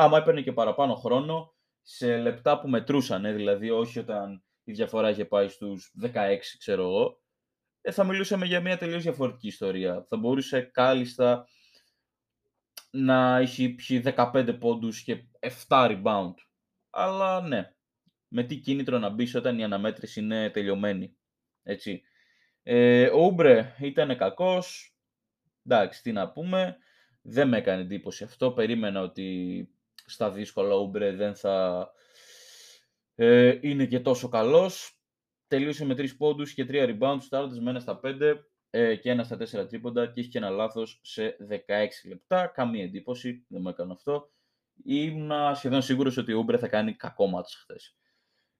Άμα 0.00 0.18
έπαιρνε 0.18 0.42
και 0.42 0.52
παραπάνω 0.52 0.94
χρόνο, 0.94 1.54
σε 1.82 2.16
λεπτά 2.16 2.60
που 2.60 2.68
μετρούσαν, 2.68 3.22
δηλαδή 3.22 3.70
όχι 3.70 3.98
όταν 3.98 4.44
η 4.64 4.72
διαφορά 4.72 5.10
είχε 5.10 5.24
πάει 5.24 5.48
στους 5.48 5.94
16, 6.02 6.38
ξέρω 6.58 6.82
εγώ, 6.82 7.20
ε, 7.80 7.90
θα 7.92 8.04
μιλούσαμε 8.04 8.46
για 8.46 8.60
μια 8.60 8.78
τελείως 8.78 9.02
διαφορετική 9.02 9.46
ιστορία. 9.46 10.04
Θα 10.08 10.16
μπορούσε 10.16 10.60
κάλλιστα 10.60 11.48
να 12.90 13.36
έχει 13.36 13.68
πιει 13.68 14.02
15 14.16 14.56
πόντους 14.60 15.02
και 15.02 15.24
7 15.38 15.52
rebound. 15.68 16.34
Αλλά 16.90 17.40
ναι, 17.40 17.74
με 18.28 18.42
τι 18.42 18.56
κίνητρο 18.56 18.98
να 18.98 19.08
μπει 19.08 19.36
όταν 19.36 19.58
η 19.58 19.64
αναμέτρηση 19.64 20.20
είναι 20.20 20.50
τελειωμένη. 20.50 21.16
Έτσι. 21.62 22.02
Ε, 22.62 23.06
ο 23.06 23.24
Ούμπρε 23.24 23.74
ήταν 23.80 24.16
κακός, 24.16 24.96
εντάξει, 25.64 26.02
τι 26.02 26.12
να 26.12 26.32
πούμε, 26.32 26.76
δεν 27.22 27.48
με 27.48 27.56
έκανε 27.56 27.82
εντύπωση 27.82 28.24
αυτό, 28.24 28.52
περίμενα 28.52 29.00
ότι 29.00 29.68
στα 30.08 30.30
δύσκολα 30.30 30.74
ο 30.74 30.80
Ούμπρε 30.80 31.12
δεν 31.12 31.34
θα 31.34 31.88
ε, 33.14 33.58
είναι 33.60 33.86
και 33.86 34.00
τόσο 34.00 34.28
καλός. 34.28 35.00
Τελείωσε 35.46 35.84
με 35.84 35.94
3 35.94 36.16
πόντους 36.16 36.54
και 36.54 36.66
3 36.68 36.98
rebounds, 36.98 37.18
στάρτες 37.20 37.58
με 37.58 37.72
1 37.76 37.80
στα 37.80 38.00
5 38.02 38.34
ε, 38.70 38.96
και 38.96 39.12
1 39.12 39.20
στα 39.24 39.62
4 39.62 39.68
τρίποντα 39.68 40.06
και 40.06 40.20
είχε 40.20 40.28
και 40.28 40.38
ένα 40.38 40.50
λάθος 40.50 41.00
σε 41.02 41.36
16 41.50 41.54
λεπτά. 42.08 42.46
Καμία 42.46 42.84
εντύπωση, 42.84 43.44
δεν 43.48 43.60
μου 43.62 43.68
έκανε 43.68 43.92
αυτό. 43.92 44.30
Ήμουν 44.84 45.54
σχεδόν 45.54 45.82
σίγουρος 45.82 46.16
ότι 46.16 46.32
ο 46.32 46.38
Ούμπρε 46.38 46.58
θα 46.58 46.68
κάνει 46.68 46.94
κακό 46.94 47.26
μάτς 47.26 47.54
χθες. 47.54 47.96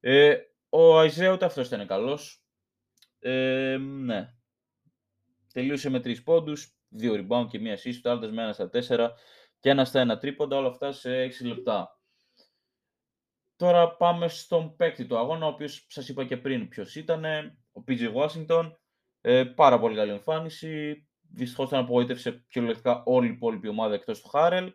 Ε, 0.01 0.37
ο 0.69 0.99
Αϊζέ 0.99 1.29
ούτε 1.29 1.45
αυτός 1.45 1.67
ήταν 1.67 1.87
καλός. 1.87 2.45
Ε, 3.19 3.77
ναι. 3.81 4.35
Τελείωσε 5.53 5.91
με 5.91 5.99
3 5.99 6.23
πόντους, 6.25 6.79
2 7.01 7.13
rebound 7.13 7.47
και 7.51 7.59
1 7.59 7.73
assist, 7.73 7.95
στάρτες 7.95 8.31
με 8.31 8.49
1 8.49 8.53
στα 8.53 8.71
4 8.73 9.11
και 9.61 9.71
ένα 9.71 9.85
στα 9.85 10.01
ένα 10.01 10.19
τρίποντα, 10.19 10.57
όλα 10.57 10.69
αυτά 10.69 10.93
σε 10.93 11.23
6 11.23 11.47
λεπτά. 11.47 11.99
Τώρα 13.57 13.97
πάμε 13.97 14.29
στον 14.29 14.77
παίκτη 14.77 15.07
του 15.07 15.19
αγώνα, 15.19 15.47
ο 15.47 15.49
οποίος 15.49 15.87
σας 15.89 16.09
είπα 16.09 16.25
και 16.25 16.37
πριν 16.37 16.69
ποιος 16.69 16.95
ήταν, 16.95 17.25
ο 17.73 17.83
PJ 17.89 18.15
Washington. 18.15 18.73
Ε, 19.21 19.45
πάρα 19.45 19.79
πολύ 19.79 19.97
καλή 19.97 20.11
εμφάνιση. 20.11 21.03
Δυστυχώς 21.21 21.69
τον 21.69 21.79
απογοήτευσε 21.79 22.45
κυριολεκτικά 22.49 23.03
όλη 23.05 23.27
η 23.27 23.31
υπόλοιπη 23.31 23.69
ομάδα 23.69 23.95
εκτός 23.95 24.21
του 24.21 24.29
Χάρελ. 24.29 24.73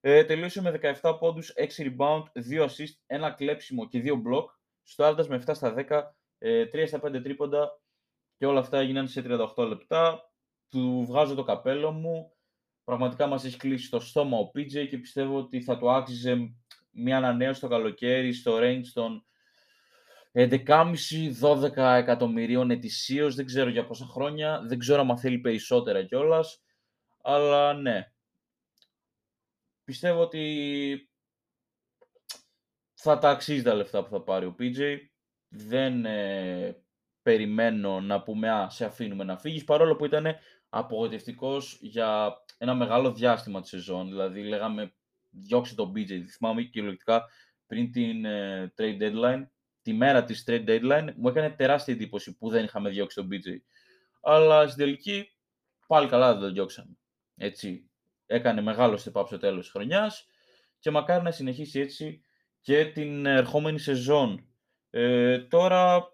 Ε, 0.00 0.24
τελείωσε 0.24 0.62
με 0.62 0.70
17 1.02 1.16
πόντους, 1.18 1.52
6 1.56 1.82
rebound, 1.82 2.22
2 2.32 2.64
assist, 2.64 2.94
1 3.06 3.34
κλέψιμο 3.36 3.88
και 3.88 4.00
2 4.04 4.14
block. 4.14 4.44
Στο 4.82 5.26
με 5.28 5.36
7 5.46 5.54
στα 5.54 5.74
10, 5.74 6.16
ε, 6.38 6.66
3 6.66 6.86
στα 6.86 7.00
5 7.00 7.20
τρίποντα 7.22 7.80
και 8.36 8.46
όλα 8.46 8.60
αυτά 8.60 8.78
έγιναν 8.78 9.08
σε 9.08 9.22
38 9.22 9.66
λεπτά. 9.68 10.32
Του 10.68 11.04
βγάζω 11.08 11.34
το 11.34 11.42
καπέλο 11.42 11.90
μου. 11.90 12.37
Πραγματικά 12.88 13.26
μας 13.26 13.44
έχει 13.44 13.56
κλείσει 13.56 13.90
το 13.90 14.00
στόμα 14.00 14.38
ο 14.38 14.50
PJ 14.54 14.88
και 14.88 14.98
πιστεύω 14.98 15.38
ότι 15.38 15.62
θα 15.62 15.78
του 15.78 15.90
άξιζε 15.90 16.54
μια 16.90 17.16
ανανέωση 17.16 17.60
το 17.60 17.68
καλοκαίρι 17.68 18.32
στο 18.32 18.58
range 18.60 18.86
των 18.92 19.26
11,5-12 20.32 21.76
εκατομμυρίων 21.76 22.70
ετησίως, 22.70 23.34
δεν 23.34 23.46
ξέρω 23.46 23.70
για 23.70 23.86
πόσα 23.86 24.06
χρόνια, 24.06 24.60
δεν 24.66 24.78
ξέρω 24.78 25.00
αν 25.00 25.18
θέλει 25.18 25.38
περισσότερα 25.38 26.04
κιόλας, 26.04 26.62
αλλά 27.22 27.74
ναι. 27.74 28.12
Πιστεύω 29.84 30.20
ότι 30.20 31.10
θα 32.94 33.18
τα 33.18 33.30
αξίζει 33.30 33.62
τα 33.62 33.74
λεφτά 33.74 34.02
που 34.02 34.10
θα 34.10 34.22
πάρει 34.22 34.46
ο 34.46 34.54
PJ. 34.58 34.96
Δεν 35.48 36.04
ε, 36.04 36.82
περιμένω 37.22 38.00
να 38.00 38.22
πούμε 38.22 38.50
«Α, 38.50 38.68
σε 38.70 38.84
αφήνουμε 38.84 39.24
να 39.24 39.38
φύγεις», 39.38 39.64
παρόλο 39.64 39.96
που 39.96 40.04
ήταν 40.04 40.36
απογοητευτικός 40.68 41.78
για 41.80 42.36
ένα 42.58 42.74
μεγάλο 42.74 43.12
διάστημα 43.12 43.60
της 43.60 43.70
σεζόν. 43.70 44.08
Δηλαδή, 44.08 44.42
λέγαμε 44.42 44.92
διώξε 45.30 45.74
τον 45.74 45.92
BJ. 45.96 46.22
Θυμάμαι 46.36 46.62
κυριολεκτικά 46.62 47.28
πριν 47.66 47.92
την 47.92 48.24
ε, 48.24 48.72
trade 48.76 48.98
deadline, 49.00 49.46
τη 49.82 49.92
μέρα 49.92 50.24
της 50.24 50.44
trade 50.46 50.68
deadline, 50.68 51.12
μου 51.16 51.28
έκανε 51.28 51.50
τεράστια 51.50 51.94
εντύπωση 51.94 52.36
που 52.36 52.48
δεν 52.48 52.64
είχαμε 52.64 52.90
διώξει 52.90 53.16
τον 53.16 53.28
BJ. 53.30 53.56
Αλλά 54.22 54.66
στην 54.66 54.78
τελική 54.78 55.32
πάλι 55.86 56.08
καλά 56.08 56.32
δεν 56.32 56.40
τον 56.40 56.52
διώξαμε. 56.52 56.98
Έτσι, 57.36 57.90
έκανε 58.26 58.60
μεγάλο 58.60 59.00
step 59.04 59.20
up 59.20 59.26
στο 59.26 59.38
τέλος 59.38 59.60
της 59.60 59.70
χρονιάς 59.70 60.26
και 60.78 60.90
μακάρι 60.90 61.22
να 61.22 61.30
συνεχίσει 61.30 61.80
έτσι 61.80 62.22
και 62.60 62.84
την 62.84 63.26
ερχόμενη 63.26 63.78
σεζόν. 63.78 64.46
Ε, 64.90 65.38
τώρα, 65.38 66.12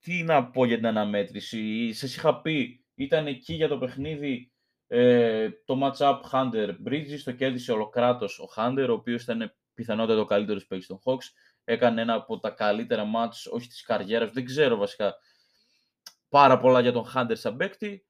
τι 0.00 0.22
να 0.22 0.50
πω 0.50 0.64
για 0.64 0.76
την 0.76 0.86
αναμέτρηση. 0.86 1.92
Σας 1.92 2.16
είχα 2.16 2.40
πει, 2.40 2.84
ήταν 3.00 3.26
εκεί 3.26 3.54
για 3.54 3.68
το 3.68 3.78
παιχνίδι 3.78 4.52
ε, 4.86 5.50
το 5.64 5.78
match-up 5.82 6.20
Hunter 6.32 6.76
Bridges, 6.86 7.20
το 7.24 7.32
κέρδισε 7.32 7.72
ολοκράτο 7.72 8.24
ο 8.24 8.52
Hunter, 8.56 8.86
ο 8.88 8.92
οποίος 8.92 9.22
ήταν 9.22 9.54
πιθανότατα 9.74 10.20
ο 10.20 10.24
καλύτερος 10.24 10.66
παίκτης 10.66 10.86
των 10.86 11.00
Hawks. 11.04 11.24
Έκανε 11.64 12.00
ένα 12.00 12.14
από 12.14 12.38
τα 12.38 12.50
καλύτερα 12.50 13.04
match, 13.14 13.52
όχι 13.52 13.68
της 13.68 13.82
καριέρας, 13.82 14.30
δεν 14.30 14.44
ξέρω 14.44 14.76
βασικά 14.76 15.14
πάρα 16.28 16.58
πολλά 16.58 16.80
για 16.80 16.92
τον 16.92 17.04
Hunter 17.14 17.32
σαν 17.32 17.56
παίκτη. 17.56 18.06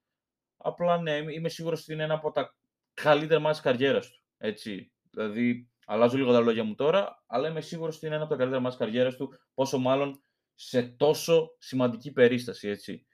Απλά 0.57 1.01
ναι, 1.01 1.11
είμαι 1.11 1.49
σίγουρος 1.49 1.81
ότι 1.81 1.93
είναι 1.93 2.03
ένα 2.03 2.13
από 2.13 2.31
τα 2.31 2.55
καλύτερα 2.93 3.41
match 3.45 3.51
της 3.51 3.61
καριέρας 3.61 4.09
του. 4.09 4.21
Έτσι. 4.37 4.91
Δηλαδή, 5.11 5.69
αλλάζω 5.85 6.17
λίγο 6.17 6.31
τα 6.31 6.39
λόγια 6.39 6.63
μου 6.63 6.75
τώρα, 6.75 7.23
αλλά 7.27 7.47
είμαι 7.49 7.61
σίγουρος 7.61 7.95
ότι 7.95 8.05
είναι 8.05 8.15
ένα 8.15 8.23
από 8.23 8.33
τα 8.33 8.39
καλύτερα 8.39 8.63
match 8.63 8.69
της 8.69 8.77
καριέρας 8.77 9.15
του, 9.15 9.29
πόσο 9.53 9.77
μάλλον 9.77 10.23
σε 10.55 10.81
τόσο 10.81 11.55
σημαντική 11.57 12.11
περίσταση, 12.11 12.67
έτσι. 12.67 13.05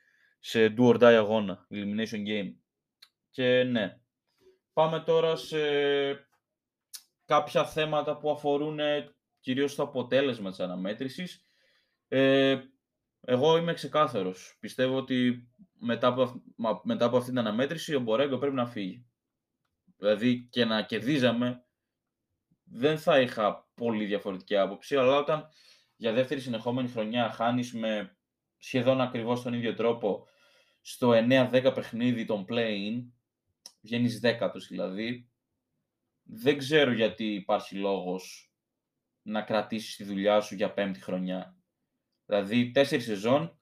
Σε 0.49 0.73
do 0.77 0.83
or 0.83 0.99
die 0.99 1.03
αγώνα, 1.03 1.67
elimination 1.71 2.27
game. 2.27 2.53
Και 3.29 3.63
ναι. 3.63 3.99
Πάμε 4.73 4.99
τώρα 4.99 5.35
σε 5.35 5.59
κάποια 7.25 7.65
θέματα 7.65 8.17
που 8.17 8.31
αφορούν 8.31 8.79
κυρίως 9.39 9.75
το 9.75 9.83
αποτέλεσμα 9.83 10.49
της 10.49 10.59
αναμέτρησης. 10.59 11.45
Ε, 12.07 12.59
εγώ 13.21 13.57
είμαι 13.57 13.73
ξεκάθαρος. 13.73 14.57
Πιστεύω 14.59 14.95
ότι 14.97 15.49
μετά 15.79 16.07
από, 16.07 16.41
μετά 16.83 17.05
από 17.05 17.17
αυτή 17.17 17.29
την 17.29 17.39
αναμέτρηση 17.39 17.95
ο 17.95 17.99
Μπορέγκο 17.99 18.37
πρέπει 18.37 18.55
να 18.55 18.65
φύγει. 18.65 19.07
Δηλαδή 19.97 20.47
και 20.51 20.65
να 20.65 20.81
κερδίζαμε 20.81 21.65
δεν 22.63 22.97
θα 22.97 23.19
είχα 23.19 23.69
πολύ 23.73 24.05
διαφορετική 24.05 24.57
άποψη, 24.57 24.95
αλλά 24.95 25.17
όταν 25.17 25.47
για 25.95 26.13
δεύτερη 26.13 26.39
συνεχόμενη 26.39 26.87
χρονιά 26.87 27.31
χάνεις 27.31 27.73
με 27.73 28.17
σχεδόν 28.57 29.01
ακριβώς 29.01 29.41
τον 29.41 29.53
ίδιο 29.53 29.73
τρόπο 29.73 30.27
στο 30.89 31.11
9-10 31.29 31.71
παιχνίδι 31.75 32.25
των 32.25 32.45
play-in, 32.49 33.03
βγαίνεις 33.81 34.19
δέκατος 34.19 34.67
δηλαδή, 34.67 35.29
δεν 36.23 36.57
ξέρω 36.57 36.91
γιατί 36.91 37.33
υπάρχει 37.33 37.75
λόγος 37.75 38.51
να 39.21 39.41
κρατήσεις 39.41 39.95
τη 39.95 40.03
δουλειά 40.03 40.41
σου 40.41 40.55
για 40.55 40.73
πέμπτη 40.73 41.01
χρονιά. 41.01 41.57
Δηλαδή, 42.25 42.71
τέσσερις 42.71 43.05
σεζόν 43.05 43.59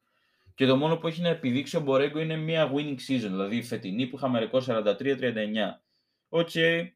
και 0.56 0.66
το 0.66 0.76
μόνο 0.76 0.98
που 0.98 1.08
έχει 1.08 1.22
να 1.22 1.30
επιδείξει 1.30 1.78
ο 1.78 1.80
Μπορέγκο 1.80 2.20
είναι 2.20 2.36
μια 2.36 2.72
winning 2.74 2.98
season, 3.08 3.30
δηλαδή 3.30 3.58
η 3.58 3.64
φετινή 3.64 4.08
που 4.08 4.16
είχαμε 4.16 4.40
ρεκόρ 4.40 4.64
43-39. 4.68 5.82
OK, 6.30 6.50
okay, 6.54 6.88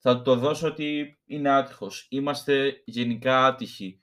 θα 0.00 0.22
το 0.22 0.36
δώσω 0.36 0.66
ότι 0.66 1.18
είναι 1.24 1.50
άτυχος. 1.50 2.06
Είμαστε 2.10 2.82
γενικά 2.84 3.46
άτυχοι 3.46 4.02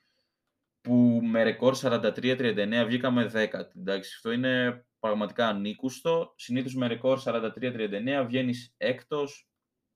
που 0.80 1.20
με 1.22 1.42
ρεκόρ 1.42 1.76
43-39 1.82 2.84
βγήκαμε 2.86 3.30
10. 3.34 3.70
Εντάξει, 3.76 4.12
αυτό 4.16 4.32
είναι 4.32 4.85
πραγματικά 4.98 5.48
ανήκουστο. 5.48 6.32
Συνήθως 6.36 6.74
με 6.74 6.86
ρεκόρ 6.86 7.20
43-39 7.24 8.24
βγαίνεις 8.26 8.74
έκτος, 8.76 9.48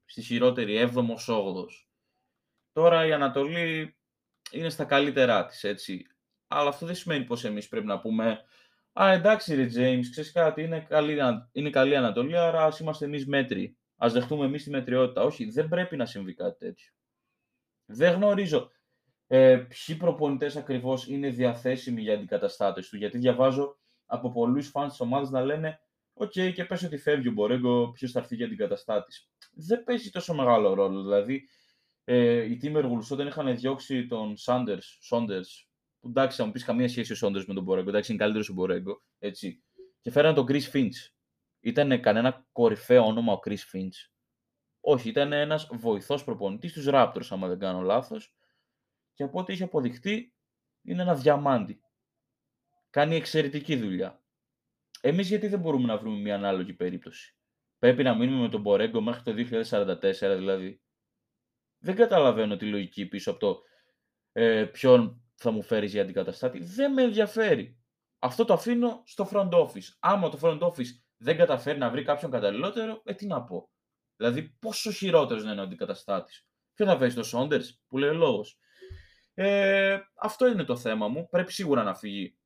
στη 0.05 0.23
χειρότερη 0.23 0.91
7ο 0.95 1.15
8ο. 1.27 1.65
Τώρα 2.73 3.07
η 3.07 3.13
Ανατολή 3.13 3.97
είναι 4.51 4.69
στα 4.69 4.85
καλύτερά 4.85 5.47
της, 5.47 5.65
έτσι. 5.65 6.07
Αλλά 6.47 6.69
αυτό 6.69 6.87
δεν 6.87 6.95
σημαίνει 6.95 7.25
πως 7.25 7.45
εμείς 7.45 7.69
πρέπει 7.69 7.87
να 7.87 8.01
πούμε 8.01 8.41
«Α, 8.93 9.13
εντάξει 9.13 9.55
ρε 9.55 9.65
James, 9.65 10.05
ξέρεις 10.11 10.33
κάτι, 10.33 10.63
είναι 10.63 10.81
καλή, 10.81 11.19
είναι 11.53 11.71
καλή 11.71 11.97
Ανατολή, 11.97 12.37
άρα 12.37 12.65
ας 12.65 12.79
είμαστε 12.79 13.05
εμείς 13.05 13.27
μέτροι. 13.27 13.77
Ας 13.97 14.13
δεχτούμε 14.13 14.45
εμείς 14.45 14.65
τη 14.65 14.71
μετριότητα». 14.71 15.23
Όχι, 15.23 15.51
δεν 15.51 15.69
πρέπει 15.69 15.97
να 15.97 16.07
συμβεί 16.07 16.35
κάτι 16.35 16.59
τέτοιο. 16.59 16.93
Δεν 17.85 18.15
γνωρίζω 18.15 18.71
ε, 19.27 19.57
ποιοι 19.57 19.97
προπονητές 19.97 20.57
ακριβώς 20.57 21.07
είναι 21.07 21.29
διαθέσιμοι 21.29 22.01
για 22.01 22.15
αντικαταστάτες 22.15 22.89
του. 22.89 22.97
Γιατί 22.97 23.19
διαβάζω 23.19 23.80
από 24.11 24.31
πολλούς 24.31 24.69
φαν 24.69 24.89
της 24.89 25.01
ομάδας 25.01 25.31
να 25.31 25.41
λένε: 25.45 25.81
OK, 26.13 26.33
okay, 26.35 26.53
και 26.55 26.65
πες 26.65 26.83
ότι 26.83 26.97
φεύγει 26.97 27.29
ο 27.29 27.33
Μπορέγκο, 27.33 27.91
ποιος 27.91 28.13
θα 28.13 28.19
έρθει 28.19 28.35
για 28.37 28.47
αντικαταστάτη 28.47 29.15
δεν 29.53 29.85
παίζει 29.85 30.11
τόσο 30.11 30.35
μεγάλο 30.35 30.75
ρόλο. 30.75 31.03
Δηλαδή, 31.03 31.49
ε, 32.05 32.43
οι 32.43 32.61
Timberwolves 32.63 33.09
όταν 33.11 33.27
είχαν 33.27 33.57
διώξει 33.57 34.07
τον 34.07 34.35
Sanders, 34.47 35.11
Saunders, 35.11 35.67
που 36.01 36.09
εντάξει 36.09 36.37
θα 36.37 36.45
μου 36.45 36.53
πεις 36.53 36.65
καμία 36.65 36.89
σχέση 36.89 37.13
ο 37.13 37.17
Saunders 37.21 37.45
με 37.45 37.55
τον 37.55 37.63
Μπορέγκο, 37.63 37.89
εντάξει 37.89 38.13
είναι 38.13 38.21
καλύτερος 38.21 38.49
ο 38.49 38.53
Μπορέγκο, 38.53 39.03
έτσι. 39.19 39.63
Και 40.01 40.11
φέραν 40.11 40.35
τον 40.35 40.47
Chris 40.49 40.71
Finch. 40.73 41.11
Ήταν 41.61 42.01
κανένα 42.01 42.47
κορυφαίο 42.53 43.07
όνομα 43.07 43.33
ο 43.33 43.39
Chris 43.45 43.59
Finch. 43.75 44.11
Όχι, 44.81 45.09
ήταν 45.09 45.33
ένας 45.33 45.69
βοηθός 45.73 46.25
προπονητής 46.25 46.73
στους 46.73 46.87
Raptors, 46.89 47.27
άμα 47.29 47.49
δεν 47.49 47.59
κάνω 47.59 47.81
λάθος. 47.81 48.35
Και 49.13 49.23
από 49.23 49.39
ό,τι 49.39 49.53
είχε 49.53 49.65
αποδειχτεί, 49.65 50.35
είναι 50.83 51.03
ένα 51.03 51.15
διαμάντι. 51.15 51.81
Κάνει 52.91 53.17
εξαιρετική 53.17 53.77
δουλειά. 53.77 54.23
Εμείς 55.01 55.29
γιατί 55.29 55.47
δεν 55.49 55.61
μπορούμε 55.61 55.87
να 55.87 55.99
βρούμε 55.99 56.21
μια 56.21 56.35
ανάλογη 56.35 56.73
περίπτωση; 56.73 57.37
Πρέπει 57.79 58.03
να 58.03 58.15
μείνουμε 58.15 58.41
με 58.41 58.49
τον 58.49 58.61
Μπορέγκο 58.61 59.01
μέχρι 59.01 59.23
το 59.23 59.33
2044 59.71 60.01
δηλαδή. 60.19 60.83
Δεν 61.79 61.95
καταλαβαίνω 61.95 62.57
τη 62.57 62.67
λογική 62.67 63.07
πίσω 63.07 63.31
από 63.31 63.41
το 63.41 63.63
ε, 64.33 64.65
ποιον 64.65 65.23
θα 65.35 65.51
μου 65.51 65.63
φέρεις 65.63 65.93
για 65.93 66.03
αντικαταστάτη. 66.03 66.59
Δεν 66.59 66.93
με 66.93 67.03
ενδιαφέρει. 67.03 67.79
Αυτό 68.19 68.45
το 68.45 68.53
αφήνω 68.53 69.03
στο 69.07 69.29
front 69.33 69.51
office. 69.51 69.97
Άμα 70.01 70.29
το 70.29 70.39
front 70.43 70.61
office 70.61 70.91
δεν 71.17 71.37
καταφέρει 71.37 71.79
να 71.79 71.91
βρει 71.91 72.03
κάποιον 72.03 72.31
καταλληλότερο, 72.31 73.03
ε, 73.05 73.15
τι 73.15 73.27
να 73.27 73.45
πω. 73.45 73.71
Δηλαδή, 74.17 74.43
πόσο 74.43 74.91
χειρότερος 74.91 75.45
να 75.45 75.53
είναι 75.53 75.61
ο 75.61 75.65
αντικαταστάτης; 75.65 76.47
Ποιο 76.75 76.87
θα 76.87 76.99
φέρει 76.99 77.15
το 77.15 77.23
Σόντερ, 77.23 77.61
που 77.87 77.99
λέει 77.99 78.15
λόγος. 78.15 78.59
Ε, 79.35 79.99
αυτό 80.15 80.47
είναι 80.47 80.65
το 80.65 80.77
θέμα 80.77 81.09
μου. 81.09 81.29
Πρέπει 81.29 81.53
σίγουρα 81.53 81.83
να 81.83 81.95
φύγει 81.95 82.39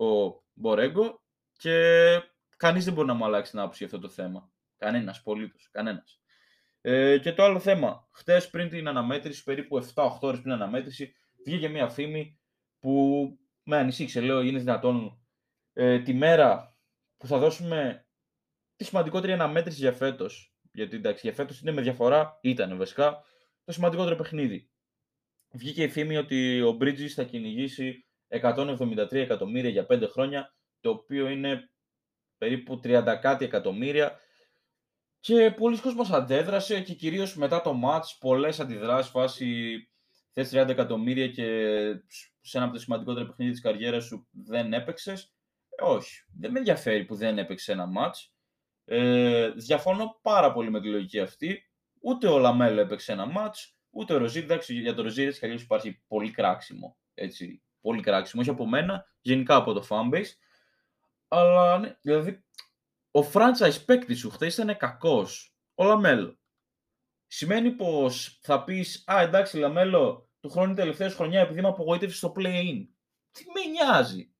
ο 0.00 0.42
Μπορέγκο 0.52 1.22
και 1.52 1.74
κανείς 2.56 2.84
δεν 2.84 2.94
μπορεί 2.94 3.06
να 3.06 3.14
μου 3.14 3.24
αλλάξει 3.24 3.50
την 3.50 3.60
άποψη 3.60 3.84
για 3.84 3.86
αυτό 3.86 4.08
το 4.08 4.14
θέμα. 4.14 4.52
Κανένας, 4.76 5.18
απολύτως. 5.18 5.68
Κανένας. 5.70 6.20
Ε, 6.80 7.18
και 7.18 7.32
το 7.32 7.42
άλλο 7.42 7.60
θέμα. 7.60 8.08
Χτες 8.12 8.50
πριν 8.50 8.68
την 8.68 8.88
αναμέτρηση, 8.88 9.42
περίπου 9.42 9.76
7-8 9.76 10.18
ώρες 10.20 10.40
πριν 10.40 10.42
την 10.42 10.52
αναμέτρηση, 10.52 11.14
βγήκε 11.46 11.68
μια 11.68 11.88
φήμη 11.88 12.40
που 12.78 13.24
με 13.62 13.76
ανησύχησε. 13.76 14.20
Λέω, 14.20 14.40
είναι 14.40 14.58
δυνατόν 14.58 15.24
ε, 15.72 16.00
τη 16.00 16.14
μέρα 16.14 16.76
που 17.16 17.26
θα 17.26 17.38
δώσουμε 17.38 18.06
τη 18.76 18.84
σημαντικότερη 18.84 19.32
αναμέτρηση 19.32 19.78
για 19.78 19.92
φέτος. 19.92 20.54
Γιατί 20.72 20.96
εντάξει, 20.96 21.26
για 21.26 21.34
φέτος 21.34 21.60
είναι 21.60 21.72
με 21.72 21.82
διαφορά, 21.82 22.38
ήταν 22.42 22.76
βασικά 22.76 23.24
το 23.64 23.72
σημαντικότερο 23.72 24.16
παιχνίδι. 24.16 24.70
Βγήκε 25.52 25.82
η 25.82 25.88
φήμη 25.88 26.16
ότι 26.16 26.62
ο 26.62 26.76
Bridges 26.80 27.08
θα 27.08 27.24
κυνηγήσει 27.24 28.09
173 28.30 29.12
εκατομμύρια 29.12 29.70
για 29.70 29.86
5 29.90 30.08
χρόνια, 30.10 30.54
το 30.80 30.90
οποίο 30.90 31.28
είναι 31.28 31.70
περίπου 32.38 32.80
30 32.84 33.18
κάτι 33.20 33.44
εκατομμύρια 33.44 34.20
και 35.20 35.50
πολλοί 35.50 35.80
κόσμος 35.80 36.10
αντέδρασε 36.10 36.80
και 36.80 36.94
κυρίως 36.94 37.36
μετά 37.36 37.60
το 37.60 37.80
match 37.84 38.16
πολλές 38.20 38.60
αντιδράσεις 38.60 39.10
φάση 39.10 39.78
θες 40.32 40.50
30 40.54 40.68
εκατομμύρια 40.68 41.28
και 41.28 41.44
σε 42.40 42.56
ένα 42.56 42.66
από 42.66 42.74
τα 42.74 42.80
σημαντικότερα 42.80 43.26
παιχνίδια 43.26 43.52
της 43.52 43.62
καριέρας 43.62 44.04
σου 44.04 44.28
δεν 44.30 44.72
έπαιξες. 44.72 45.34
Ε, 45.68 45.84
όχι, 45.84 46.24
δεν 46.38 46.50
με 46.50 46.58
ενδιαφέρει 46.58 47.04
που 47.04 47.14
δεν 47.14 47.38
έπαιξε 47.38 47.72
ένα 47.72 47.88
match. 47.98 48.30
Ε, 48.84 49.50
διαφωνώ 49.50 50.18
πάρα 50.22 50.52
πολύ 50.52 50.70
με 50.70 50.80
τη 50.80 50.88
λογική 50.88 51.20
αυτή. 51.20 51.64
Ούτε 52.00 52.28
ο 52.28 52.38
Λαμέλο 52.38 52.80
έπαιξε 52.80 53.12
ένα 53.12 53.26
ματς, 53.36 53.72
ούτε 53.90 54.14
ο 54.14 54.18
Ροζίρ. 54.18 54.42
Εντάξει, 54.42 54.74
για 54.74 54.94
το 54.94 55.02
Ροζίρ 55.02 55.26
έτσι 55.26 55.54
υπάρχει 55.54 56.02
πολύ 56.08 56.30
κράξιμο. 56.30 56.98
Έτσι, 57.14 57.62
πολύ 57.80 58.02
κράξιμο, 58.02 58.42
όχι 58.42 58.50
από 58.50 58.66
μένα, 58.66 59.06
γενικά 59.20 59.54
από 59.54 59.72
το 59.72 59.86
fanbase. 59.88 60.30
Αλλά 61.28 61.78
ναι, 61.78 61.96
δηλαδή 62.00 62.44
ο 63.10 63.20
franchise 63.32 63.84
παίκτη 63.84 64.14
σου 64.14 64.30
χθες 64.30 64.56
ήταν 64.56 64.76
κακός. 64.76 65.54
Ο 65.74 65.84
Λαμέλο. 65.84 66.38
Σημαίνει 67.26 67.70
πως 67.70 68.38
θα 68.42 68.64
πεις, 68.64 69.04
Α, 69.06 69.20
εντάξει, 69.20 69.58
Λαμέλο, 69.58 70.30
του 70.40 70.50
χρόνου 70.50 70.74
τελευταία 70.74 71.10
χρονιά 71.10 71.40
επειδή 71.40 71.60
με 71.60 71.68
απογοήτευσε 71.68 72.16
στο 72.16 72.32
play-in. 72.36 72.86
Τι 73.30 73.44
με 73.54 73.64
νοιάζει. 73.70 74.34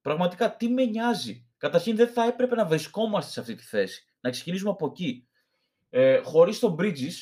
Πραγματικά, 0.00 0.56
τι 0.56 0.68
με 0.68 0.84
νοιάζει. 0.84 1.48
Καταρχήν 1.56 1.96
δεν 1.96 2.08
θα 2.08 2.24
έπρεπε 2.24 2.54
να 2.54 2.66
βρισκόμαστε 2.66 3.30
σε 3.30 3.40
αυτή 3.40 3.54
τη 3.54 3.62
θέση. 3.62 4.04
Να 4.20 4.30
ξεκινήσουμε 4.30 4.70
από 4.70 4.86
εκεί. 4.86 5.28
Ε, 5.88 6.20
Χωρίς 6.22 6.58
τον 6.58 6.76
Bridges 6.78 7.14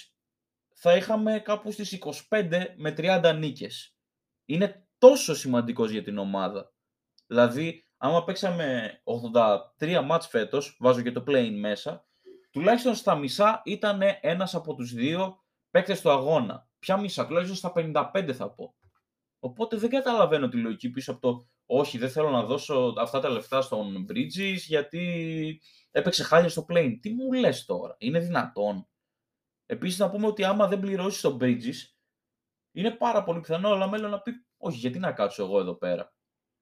θα 0.75 0.97
είχαμε 0.97 1.41
κάπου 1.41 1.73
στις 1.73 1.99
25 2.29 2.67
με 2.77 2.95
30 2.97 3.35
νίκες. 3.39 3.97
Είναι 4.45 4.86
τόσο 4.99 5.35
σημαντικός 5.35 5.91
για 5.91 6.03
την 6.03 6.19
ομάδα. 6.19 6.75
Δηλαδή, 7.27 7.87
άμα 7.97 8.25
παίξαμε 8.25 9.01
83 9.79 10.03
μάτς 10.05 10.27
φέτος, 10.27 10.77
βάζω 10.81 11.03
και 11.03 11.13
το 11.13 11.25
play 11.27 11.51
μέσα, 11.59 12.07
τουλάχιστον 12.51 12.95
στα 12.95 13.15
μισά 13.15 13.63
ήταν 13.65 14.01
ένας 14.21 14.55
από 14.55 14.75
τους 14.75 14.93
δύο 14.93 15.45
παίκτες 15.71 16.01
του 16.01 16.11
αγώνα. 16.11 16.69
Ποια 16.79 16.97
μισά, 16.97 17.27
τουλάχιστον 17.27 17.57
στα 17.57 17.73
55 18.15 18.33
θα 18.33 18.51
πω. 18.51 18.75
Οπότε 19.39 19.77
δεν 19.77 19.91
καταλαβαίνω 19.91 20.49
τη 20.49 20.57
λογική 20.57 20.91
πίσω 20.91 21.13
από 21.13 21.21
το 21.21 21.49
όχι, 21.67 21.99
δεν 21.99 22.11
θέλω 22.11 22.31
να 22.31 22.45
δώσω 22.45 22.95
αυτά 22.99 23.21
τα 23.21 23.29
λεφτά 23.29 23.63
στον 23.63 24.07
Bridges 24.09 24.57
γιατί 24.67 25.63
έπαιξε 25.91 26.23
χάλια 26.23 26.49
στο 26.49 26.67
plane. 26.69 26.99
Τι 27.01 27.13
μου 27.13 27.33
λες 27.33 27.65
τώρα, 27.65 27.97
είναι 27.99 28.19
δυνατόν. 28.19 28.89
Επίσης 29.67 29.99
να 29.99 30.11
πούμε 30.11 30.27
ότι 30.27 30.45
άμα 30.45 30.67
δεν 30.67 30.81
πληρώσει 30.81 31.23
τον 31.23 31.39
Bridges, 31.41 31.75
είναι 32.73 32.91
πάρα 32.91 33.23
πολύ 33.23 33.41
πιθανό 33.41 33.69
αλλά 33.69 33.89
μέλλον 33.89 34.11
να 34.11 34.21
πει 34.21 34.46
όχι, 34.57 34.77
γιατί 34.77 34.99
να 34.99 35.13
κάτσω 35.13 35.43
εγώ 35.43 35.61
εδώ 35.61 35.75
πέρα; 35.75 36.13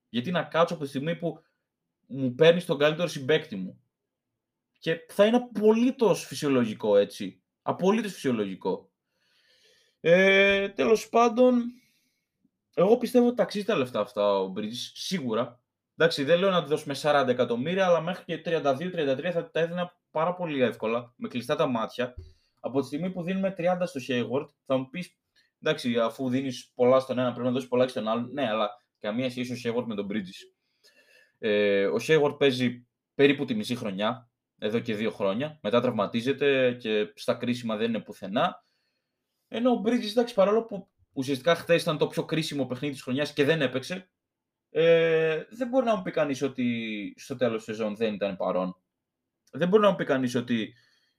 Γιατί 0.08 0.30
να 0.30 0.42
κάτσω 0.42 0.74
από 0.74 0.82
τη 0.82 0.88
στιγμή 0.88 1.16
που 1.16 1.42
μου 2.06 2.34
παίρνει 2.34 2.62
τον 2.62 2.78
καλύτερο 2.78 3.08
συμπέκτη 3.08 3.56
μου; 3.56 3.82
Και 4.78 5.06
θα 5.08 5.26
είναι 5.26 5.36
απολύτως 5.36 6.26
φυσιολογικό 6.26 6.96
έτσι. 6.96 7.42
Απολύτως 7.62 8.12
φυσιολογικό. 8.12 8.90
Ε, 10.00 10.68
τέλος 10.68 11.08
πάντων, 11.08 11.64
εγώ 12.74 12.98
πιστεύω 12.98 13.26
ότι 13.26 13.36
ταξίζει 13.36 13.64
τα 13.64 13.76
λεφτά 13.76 14.00
αυτά 14.00 14.38
ο 14.38 14.52
Bridges, 14.56 14.90
σίγουρα. 14.94 15.60
Εντάξει, 15.96 16.24
δεν 16.24 16.38
λέω 16.38 16.50
να 16.50 16.62
τη 16.62 16.68
δώσουμε 16.68 16.94
40 17.02 17.24
εκατομμύρια, 17.28 17.86
αλλά 17.86 18.00
μέχρι 18.00 18.24
και 18.24 18.42
32-33 18.44 19.30
θα 19.32 19.50
τα 19.50 19.60
έδινα 19.60 19.96
πάρα 20.10 20.34
πολύ 20.34 20.62
εύκολα, 20.62 21.12
με 21.16 21.28
κλειστά 21.28 21.56
τα 21.56 21.66
μάτια. 21.66 22.14
Από 22.60 22.80
τη 22.80 22.86
στιγμή 22.86 23.10
που 23.10 23.22
δίνουμε 23.22 23.54
30 23.58 23.82
στο 23.84 24.00
Hayward, 24.08 24.48
θα 24.66 24.76
μου 24.76 24.88
πεις, 24.90 25.16
εντάξει, 25.64 25.98
αφού 25.98 26.28
δίνεις 26.28 26.72
πολλά 26.74 27.00
στον 27.00 27.18
ένα, 27.18 27.32
πρέπει 27.32 27.46
να 27.46 27.52
δώσεις 27.52 27.68
πολλά 27.68 27.84
και 27.84 27.90
στον 27.90 28.08
άλλο. 28.08 28.28
Ναι, 28.32 28.48
αλλά 28.48 28.70
καμία 28.98 29.30
σχέση 29.30 29.52
ο 29.52 29.56
Hayward 29.74 29.84
με 29.86 29.94
τον 29.94 30.08
Bridges. 30.10 30.54
Ε, 31.38 31.86
ο 31.86 31.96
Hayward 32.00 32.38
παίζει 32.38 32.86
περίπου 33.14 33.44
τη 33.44 33.54
μισή 33.54 33.74
χρονιά, 33.74 34.30
εδώ 34.58 34.78
και 34.78 34.94
δύο 34.94 35.10
χρόνια. 35.10 35.58
Μετά 35.62 35.80
τραυματίζεται 35.80 36.72
και 36.80 37.12
στα 37.14 37.34
κρίσιμα 37.34 37.76
δεν 37.76 37.88
είναι 37.88 38.00
πουθενά. 38.00 38.64
Ενώ 39.48 39.70
ο 39.70 39.82
Bridges, 39.84 40.10
εντάξει, 40.10 40.34
παρόλο 40.34 40.64
που 40.64 40.88
ουσιαστικά 41.12 41.54
χθες 41.54 41.82
ήταν 41.82 41.98
το 41.98 42.06
πιο 42.06 42.24
κρίσιμο 42.24 42.66
παιχνίδι 42.66 42.92
της 42.92 43.02
χρονιάς 43.02 43.32
και 43.32 43.44
δεν 43.44 43.62
έπαιξε, 43.62 44.10
ε, 44.70 45.42
δεν 45.50 45.68
μπορεί 45.68 45.86
να 45.86 45.96
μου 45.96 46.02
πει 46.02 46.10
κανείς 46.10 46.42
ότι 46.42 47.14
στο 47.16 47.36
τέλος 47.36 47.64
της 47.64 47.76
σεζόν 47.76 47.96
δεν 47.96 48.14
ήταν 48.14 48.36
παρόν. 48.36 48.76
Δεν 49.50 49.68
μπορεί 49.68 49.82
να 49.82 49.90
μου 49.90 49.96
πει 49.96 50.04
κανείς 50.04 50.34
ότι 50.34 50.74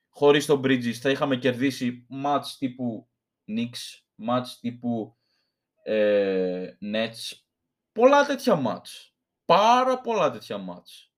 χωρίς 0.10 0.46
τον 0.46 0.62
Bridges 0.64 0.92
θα 0.92 1.10
είχαμε 1.10 1.38
κερδίσει 1.38 2.08
match 2.24 2.46
τύπου 2.60 3.10
Knicks, 3.48 4.05
match 4.28 4.48
τύπου 4.60 5.18
ε, 5.84 6.78
Nets. 6.82 7.34
Πολλά 7.92 8.26
τέτοια 8.26 8.62
match. 8.66 9.12
Πάρα 9.46 10.02
πολλά 10.02 10.32
τέτοια 10.32 10.66
match. 10.70 11.10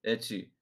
Έτσι. 0.00 0.56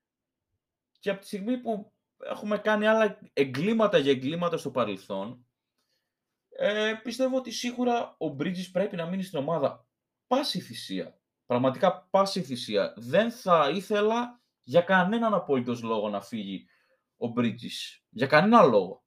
Και 0.98 1.10
από 1.10 1.20
τη 1.20 1.26
στιγμή 1.26 1.58
που 1.58 1.92
έχουμε 2.18 2.58
κάνει 2.58 2.86
άλλα 2.86 3.18
εγκλήματα 3.32 3.98
για 3.98 4.10
εγκλήματα 4.10 4.56
στο 4.56 4.70
παρελθόν, 4.70 5.46
ε, 6.48 6.94
πιστεύω 7.02 7.36
ότι 7.36 7.50
σίγουρα 7.50 8.16
ο 8.18 8.26
Bridges 8.38 8.70
πρέπει 8.72 8.96
να 8.96 9.06
μείνει 9.06 9.22
στην 9.22 9.38
ομάδα. 9.38 9.86
Πάση 10.26 10.60
θυσία. 10.60 11.20
Πραγματικά 11.46 12.08
πάση 12.10 12.42
θυσία. 12.42 12.94
Δεν 12.96 13.30
θα 13.30 13.70
ήθελα 13.70 14.40
για 14.62 14.80
κανέναν 14.80 15.34
απόλυτος 15.34 15.82
λόγο 15.82 16.08
να 16.08 16.20
φύγει 16.20 16.66
ο 17.16 17.32
Bridges. 17.36 18.00
Για 18.08 18.26
κανένα 18.26 18.62
λόγο. 18.62 19.04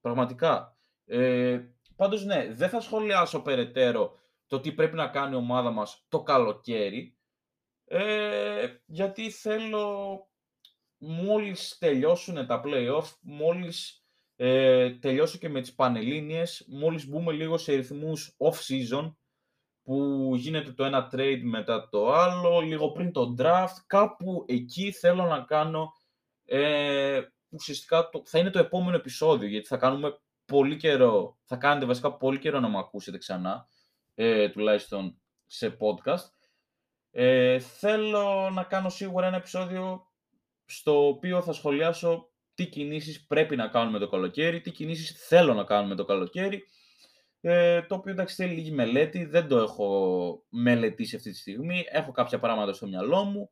Πραγματικά. 0.00 0.79
Ε, 1.12 1.60
πάντως 1.96 2.24
ναι, 2.24 2.52
δεν 2.52 2.68
θα 2.68 2.80
σχολιάσω 2.80 3.42
περαιτέρω 3.42 4.18
το 4.46 4.60
τι 4.60 4.72
πρέπει 4.72 4.96
να 4.96 5.08
κάνει 5.08 5.32
η 5.32 5.38
ομάδα 5.38 5.70
μας 5.70 6.04
το 6.08 6.22
καλοκαίρι. 6.22 7.16
Ε, 7.84 8.66
γιατί 8.86 9.30
θέλω 9.30 10.28
μόλις 10.98 11.76
τελειώσουν 11.78 12.46
τα 12.46 12.62
play-off, 12.64 13.04
μόλις 13.20 14.04
ε, 14.36 14.90
τελειώσω 14.90 15.38
και 15.38 15.48
με 15.48 15.60
τις 15.60 15.74
Πανελλήνιες, 15.74 16.64
μόλις 16.68 17.06
μπούμε 17.06 17.32
λίγο 17.32 17.58
σε 17.58 17.74
ρυθμούς 17.74 18.36
off-season, 18.38 19.14
που 19.82 20.30
γίνεται 20.36 20.72
το 20.72 20.84
ένα 20.84 21.08
trade 21.12 21.40
μετά 21.42 21.88
το 21.88 22.12
άλλο, 22.12 22.60
λίγο 22.60 22.92
πριν 22.92 23.12
το 23.12 23.34
draft, 23.38 23.76
κάπου 23.86 24.44
εκεί 24.48 24.92
θέλω 24.92 25.24
να 25.24 25.40
κάνω, 25.40 25.92
ε, 26.44 27.22
ουσιαστικά 27.48 28.08
το, 28.08 28.22
θα 28.24 28.38
είναι 28.38 28.50
το 28.50 28.58
επόμενο 28.58 28.96
επεισόδιο, 28.96 29.48
γιατί 29.48 29.66
θα 29.66 29.76
κάνουμε 29.76 30.18
πολύ 30.50 30.76
καιρό, 30.76 31.38
θα 31.44 31.56
κάνετε 31.56 31.86
βασικά 31.86 32.16
πολύ 32.16 32.38
καιρό 32.38 32.60
να 32.60 32.68
μου 32.68 32.78
ακούσετε 32.78 33.18
ξανά, 33.18 33.68
ε, 34.14 34.48
τουλάχιστον 34.48 35.20
σε 35.46 35.76
podcast. 35.80 36.30
Ε, 37.10 37.58
θέλω 37.58 38.50
να 38.52 38.62
κάνω 38.62 38.88
σίγουρα 38.88 39.26
ένα 39.26 39.36
επεισόδιο 39.36 40.06
στο 40.64 41.06
οποίο 41.06 41.42
θα 41.42 41.52
σχολιάσω 41.52 42.30
τι 42.54 42.66
κινήσεις 42.66 43.26
πρέπει 43.26 43.56
να 43.56 43.68
κάνουμε 43.68 43.98
το 43.98 44.08
καλοκαίρι, 44.08 44.60
τι 44.60 44.70
κινήσεις 44.70 45.26
θέλω 45.26 45.54
να 45.54 45.64
κάνουμε 45.64 45.94
το 45.94 46.04
καλοκαίρι, 46.04 46.62
ε, 47.40 47.82
το 47.82 47.94
οποίο 47.94 48.12
εντάξει 48.12 48.34
θέλει 48.34 48.54
λίγη 48.54 48.70
μελέτη, 48.70 49.24
δεν 49.24 49.48
το 49.48 49.58
έχω 49.58 50.44
μελετήσει 50.48 51.16
αυτή 51.16 51.30
τη 51.30 51.36
στιγμή, 51.36 51.84
έχω 51.90 52.12
κάποια 52.12 52.38
πράγματα 52.38 52.72
στο 52.72 52.86
μυαλό 52.86 53.24
μου, 53.24 53.50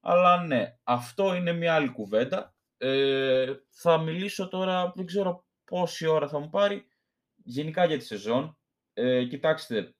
αλλά 0.00 0.44
ναι, 0.44 0.78
αυτό 0.82 1.34
είναι 1.34 1.52
μια 1.52 1.74
άλλη 1.74 1.88
κουβέντα. 1.88 2.54
Ε, 2.76 3.52
θα 3.70 3.98
μιλήσω 3.98 4.48
τώρα, 4.48 4.92
δεν 4.96 5.06
ξέρω 5.06 5.43
πόση 5.64 6.06
ώρα 6.06 6.28
θα 6.28 6.38
μου 6.38 6.50
πάρει, 6.50 6.86
γενικά 7.34 7.84
για 7.84 7.98
τη 7.98 8.04
σεζόν. 8.04 8.58
Ε, 8.92 9.24
κοιτάξτε, 9.24 9.94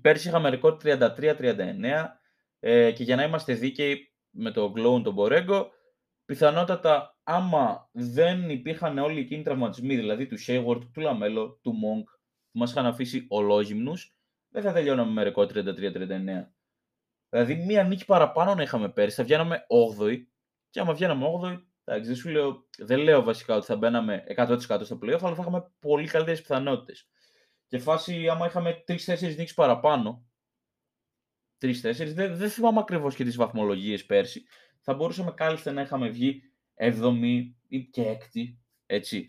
πέρσι 0.00 0.28
είχαμε 0.28 0.50
ρεκόρ 0.50 0.76
33-39 0.82 2.06
ε, 2.58 2.92
και 2.92 3.02
για 3.02 3.16
να 3.16 3.22
είμαστε 3.22 3.54
δίκαιοι 3.54 4.12
με 4.30 4.50
το 4.50 4.72
Glow 4.76 5.02
τον 5.02 5.12
Μπορέγκο, 5.12 5.70
πιθανότατα 6.24 7.18
άμα 7.22 7.88
δεν 7.92 8.50
υπήρχαν 8.50 8.98
όλοι 8.98 9.20
εκείνοι 9.20 9.40
οι 9.40 9.44
τραυματισμοί, 9.44 9.96
δηλαδή 9.96 10.26
του 10.26 10.36
Hayward, 10.46 10.80
του 10.92 11.00
Λαμέλο, 11.00 11.58
του 11.62 11.72
Monk, 11.72 12.04
που 12.50 12.58
μας 12.58 12.70
είχαν 12.70 12.86
αφήσει 12.86 13.26
ολόγυμνους, 13.28 14.16
δεν 14.48 14.62
θα 14.62 14.72
τελειώναμε 14.72 15.12
με 15.12 15.22
ρεκόρ 15.22 15.46
33-39. 15.46 16.52
Δηλαδή, 17.28 17.54
μία 17.54 17.84
νίκη 17.84 18.04
παραπάνω 18.04 18.54
να 18.54 18.62
είχαμε 18.62 18.88
πέρσι, 18.88 19.16
θα 19.16 19.22
βγαίναμε 19.24 19.66
8η, 19.98 20.16
και 20.70 20.80
άμα 20.80 20.94
βγαίναμε 20.94 21.26
8η, 21.42 21.62
εντάξει, 21.84 22.08
δεν, 22.08 22.16
σου 22.16 22.28
λέω, 22.28 22.68
δεν 22.78 22.98
λέω 22.98 23.22
βασικά 23.22 23.56
ότι 23.56 23.66
θα 23.66 23.76
μπαίναμε 23.76 24.24
100% 24.36 24.58
στο 24.58 24.98
playoff, 25.02 25.18
αλλά 25.20 25.34
θα 25.34 25.40
είχαμε 25.40 25.72
πολύ 25.78 26.06
καλύτερες 26.06 26.40
πιθανότητες. 26.40 27.08
Και 27.66 27.78
φάση, 27.78 28.28
άμα 28.28 28.46
είχαμε 28.46 28.84
3-4 28.88 28.96
νίκες 29.20 29.54
παραπάνω, 29.54 30.26
3-4, 31.60 31.72
δεν, 31.92 32.36
δεν 32.36 32.50
θυμάμαι 32.50 32.80
ακριβώς 32.80 33.14
και 33.14 33.24
τις 33.24 33.36
βαθμολογίες 33.36 34.06
πέρσι, 34.06 34.44
θα 34.80 34.94
μπορούσαμε 34.94 35.32
κάλλιστα 35.32 35.72
να 35.72 35.80
είχαμε 35.80 36.08
βγει 36.08 36.42
7η 36.74 37.42
ή 37.68 37.84
και 37.84 38.18
6η, 38.20 38.56
έτσι. 38.86 39.28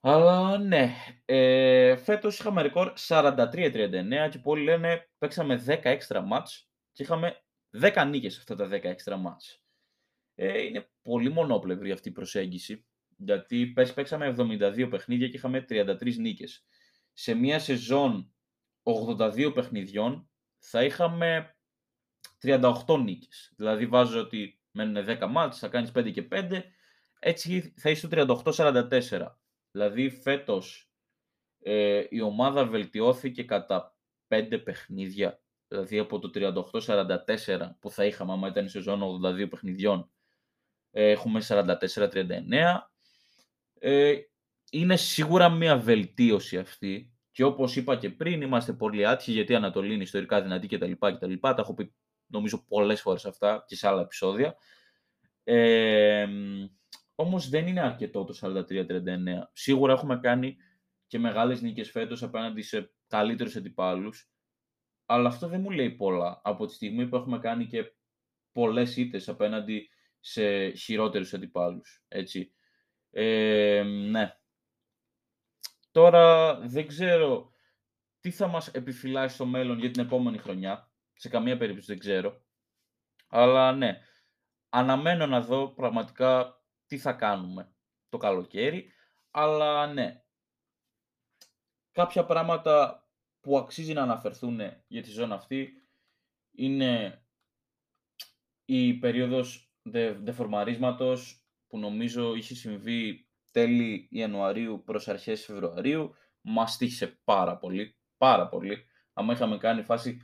Αλλά 0.00 0.58
ναι, 0.58 0.94
ε, 1.24 1.96
φέτος 1.96 2.38
είχαμε 2.38 2.62
ρεκόρ 2.62 2.92
43-39 3.08 4.28
και 4.30 4.38
πολλοί 4.38 4.62
λένε 4.64 5.08
παίξαμε 5.18 5.64
10 5.66 5.78
έξτρα 5.82 6.20
μάτς 6.20 6.70
και 6.92 7.02
είχαμε 7.02 7.42
10 7.80 8.06
νίκες 8.08 8.38
αυτά 8.38 8.54
τα 8.54 8.68
10 8.68 8.84
έξτρα 8.84 9.16
μάτς. 9.16 9.65
Ε, 10.38 10.62
είναι 10.62 10.88
πολύ 11.02 11.32
μονόπλευρη 11.32 11.90
αυτή 11.90 12.08
η 12.08 12.12
προσέγγιση, 12.12 12.86
γιατί 13.16 13.66
πες 13.66 13.94
παίξαμε 13.94 14.34
72 14.38 14.88
παιχνίδια 14.90 15.28
και 15.28 15.36
είχαμε 15.36 15.64
33 15.68 16.16
νίκες. 16.16 16.64
Σε 17.12 17.34
μια 17.34 17.58
σεζόν 17.58 18.34
82 18.82 19.52
παιχνιδιών 19.54 20.30
θα 20.58 20.84
είχαμε 20.84 21.56
38 22.42 22.98
νίκες. 23.02 23.52
Δηλαδή 23.56 23.86
βάζω 23.86 24.20
ότι 24.20 24.60
μένουν 24.70 25.04
10 25.06 25.26
μάτς, 25.30 25.58
θα 25.58 25.68
κάνεις 25.68 25.92
5 25.94 26.10
και 26.12 26.28
5, 26.30 26.62
έτσι 27.18 27.74
θα 27.76 27.90
είσαι 27.90 28.06
στο 28.06 28.42
38-44. 28.52 29.26
Δηλαδή 29.70 30.10
φέτος 30.10 30.90
ε, 31.58 32.04
η 32.08 32.20
ομάδα 32.20 32.66
βελτιώθηκε 32.66 33.44
κατά 33.44 33.96
5 34.28 34.60
παιχνίδια. 34.64 35.40
Δηλαδή 35.68 35.98
από 35.98 36.18
το 36.18 36.30
38-44 36.34 37.70
που 37.80 37.90
θα 37.90 38.04
είχαμε 38.04 38.32
άμα 38.32 38.48
ήταν 38.48 38.64
η 38.64 38.68
σεζόν 38.68 39.00
82 39.24 39.50
παιχνιδιών 39.50 40.00
ε, 40.00 40.15
έχουμε 41.02 41.42
44-39. 41.48 42.90
Ε, 43.78 44.14
είναι 44.70 44.96
σίγουρα 44.96 45.48
μια 45.48 45.78
βελτίωση 45.78 46.58
αυτή 46.58 47.14
και 47.30 47.44
όπως 47.44 47.76
είπα 47.76 47.96
και 47.96 48.10
πριν 48.10 48.40
είμαστε 48.40 48.72
πολύ 48.72 49.06
άτυχοι 49.06 49.32
γιατί 49.32 49.52
η 49.52 49.54
Ανατολή 49.54 49.94
είναι 49.94 50.02
ιστορικά 50.02 50.42
δυνατή 50.42 50.66
κτλ. 50.66 50.92
Τα 51.40 51.54
έχω 51.58 51.74
πει 51.74 51.94
νομίζω 52.26 52.64
πολλές 52.68 53.00
φορές 53.00 53.24
αυτά 53.24 53.64
και 53.66 53.76
σε 53.76 53.88
άλλα 53.88 54.00
επεισόδια. 54.00 54.56
Ε, 55.44 56.26
όμως 57.14 57.48
δεν 57.48 57.66
είναι 57.66 57.80
αρκετό 57.80 58.24
το 58.24 58.38
43-39. 58.40 59.48
Σίγουρα 59.52 59.92
έχουμε 59.92 60.18
κάνει 60.18 60.56
και 61.06 61.18
μεγάλες 61.18 61.62
νίκες 61.62 61.90
φέτος 61.90 62.22
απέναντι 62.22 62.62
σε 62.62 62.94
καλύτερους 63.06 63.56
αντιπάλους, 63.56 64.30
αλλά 65.06 65.28
αυτό 65.28 65.48
δεν 65.48 65.60
μου 65.60 65.70
λέει 65.70 65.90
πολλά 65.90 66.40
από 66.44 66.66
τη 66.66 66.74
στιγμή 66.74 67.08
που 67.08 67.16
έχουμε 67.16 67.38
κάνει 67.38 67.66
και 67.66 67.94
πολλές 68.52 68.96
ήττες 68.96 69.28
απέναντι 69.28 69.88
σε 70.20 70.70
χειρότερους 70.70 71.34
αντιπάλους. 71.34 72.04
Έτσι. 72.08 72.52
Ε, 73.10 73.82
ναι. 73.82 74.38
Τώρα 75.90 76.54
δεν 76.60 76.86
ξέρω 76.86 77.50
τι 78.20 78.30
θα 78.30 78.46
μας 78.46 78.68
επιφυλάσει 78.68 79.34
στο 79.34 79.46
μέλλον 79.46 79.78
για 79.78 79.90
την 79.90 80.02
επόμενη 80.02 80.38
χρονιά. 80.38 80.90
Σε 81.14 81.28
καμία 81.28 81.56
περίπτωση 81.56 81.86
δεν 81.86 81.98
ξέρω. 81.98 82.44
Αλλά 83.28 83.72
ναι, 83.72 84.00
αναμένω 84.68 85.26
να 85.26 85.40
δω 85.40 85.68
πραγματικά 85.68 86.62
τι 86.86 86.98
θα 86.98 87.12
κάνουμε 87.12 87.74
το 88.08 88.16
καλοκαίρι, 88.16 88.92
αλλά 89.30 89.86
ναι, 89.86 90.24
κάποια 91.92 92.24
πράγματα 92.24 93.06
που 93.40 93.58
αξίζει 93.58 93.92
να 93.92 94.02
αναφερθούν 94.02 94.60
για 94.86 95.02
τη 95.02 95.10
ζώνη 95.10 95.32
αυτή 95.32 95.88
είναι 96.50 97.24
η 98.64 98.94
περίοδος 98.94 99.65
δε, 99.90 100.12
δεφορμαρίσματος 100.12 101.44
που 101.66 101.78
νομίζω 101.78 102.34
είχε 102.34 102.54
συμβεί 102.54 103.28
τέλη 103.52 104.08
Ιανουαρίου 104.10 104.82
προς 104.84 105.08
αρχές 105.08 105.44
Φεβρουαρίου. 105.44 106.14
Μας 106.40 106.76
τύχησε 106.76 107.20
πάρα 107.24 107.56
πολύ, 107.56 107.96
πάρα 108.16 108.48
πολύ. 108.48 108.84
Αν 109.12 109.28
είχαμε 109.28 109.58
κάνει 109.58 109.82
φάση 109.82 110.20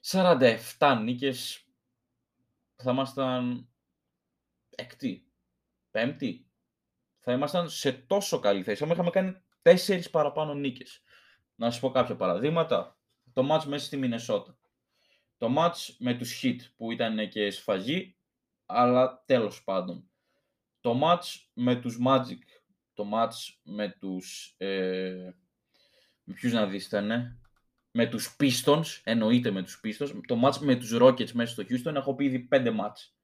47 0.00 0.98
νίκες, 1.02 1.64
θα 2.76 2.90
ήμασταν 2.90 3.68
εκτή, 4.76 5.32
πέμπτη. 5.90 6.48
Θα 7.18 7.32
ήμασταν 7.32 7.70
σε 7.70 7.92
τόσο 7.92 8.38
καλή 8.38 8.62
θέση. 8.62 8.84
Αν 8.84 8.90
είχαμε 8.90 9.10
κάνει 9.10 9.42
τέσσερις 9.62 10.10
παραπάνω 10.10 10.54
νίκες. 10.54 11.02
Να 11.54 11.70
σας 11.70 11.80
πω 11.80 11.90
κάποια 11.90 12.16
παραδείγματα. 12.16 12.98
Το 13.32 13.42
μάτς 13.42 13.66
μέσα 13.66 13.84
στη 13.84 13.96
Μινεσότα. 13.96 14.58
Το 15.36 15.48
μάτς 15.48 15.96
με 15.98 16.14
τους 16.14 16.40
Hit 16.42 16.56
που 16.76 16.90
ήταν 16.90 17.28
και 17.28 17.50
σφαγή, 17.50 18.16
αλλά 18.66 19.22
τέλος 19.26 19.64
πάντων. 19.64 20.10
Το 20.80 20.94
μάτς 20.94 21.50
με 21.54 21.76
τους 21.76 21.98
Magic, 22.06 22.38
το 22.92 23.04
μάτς 23.04 23.60
με 23.62 23.96
τους... 24.00 24.54
Ε, 24.56 25.34
με 26.24 26.34
ποιους 26.34 26.52
να 26.52 26.66
δεις 26.66 26.86
ήταν, 26.86 27.38
με 27.90 28.06
τους 28.06 28.36
Pistons, 28.40 29.00
εννοείται 29.04 29.50
με 29.50 29.62
τους 29.62 29.80
Pistons, 29.84 30.20
το 30.26 30.36
μάτς 30.36 30.58
με 30.58 30.76
τους 30.76 30.96
Rockets 31.00 31.32
μέσα 31.32 31.52
στο 31.52 31.62
Houston, 31.62 31.94
έχω 31.94 32.14
πει 32.14 32.24
ήδη 32.24 32.38
πέντε 32.38 32.70
μάτς. 32.70 33.16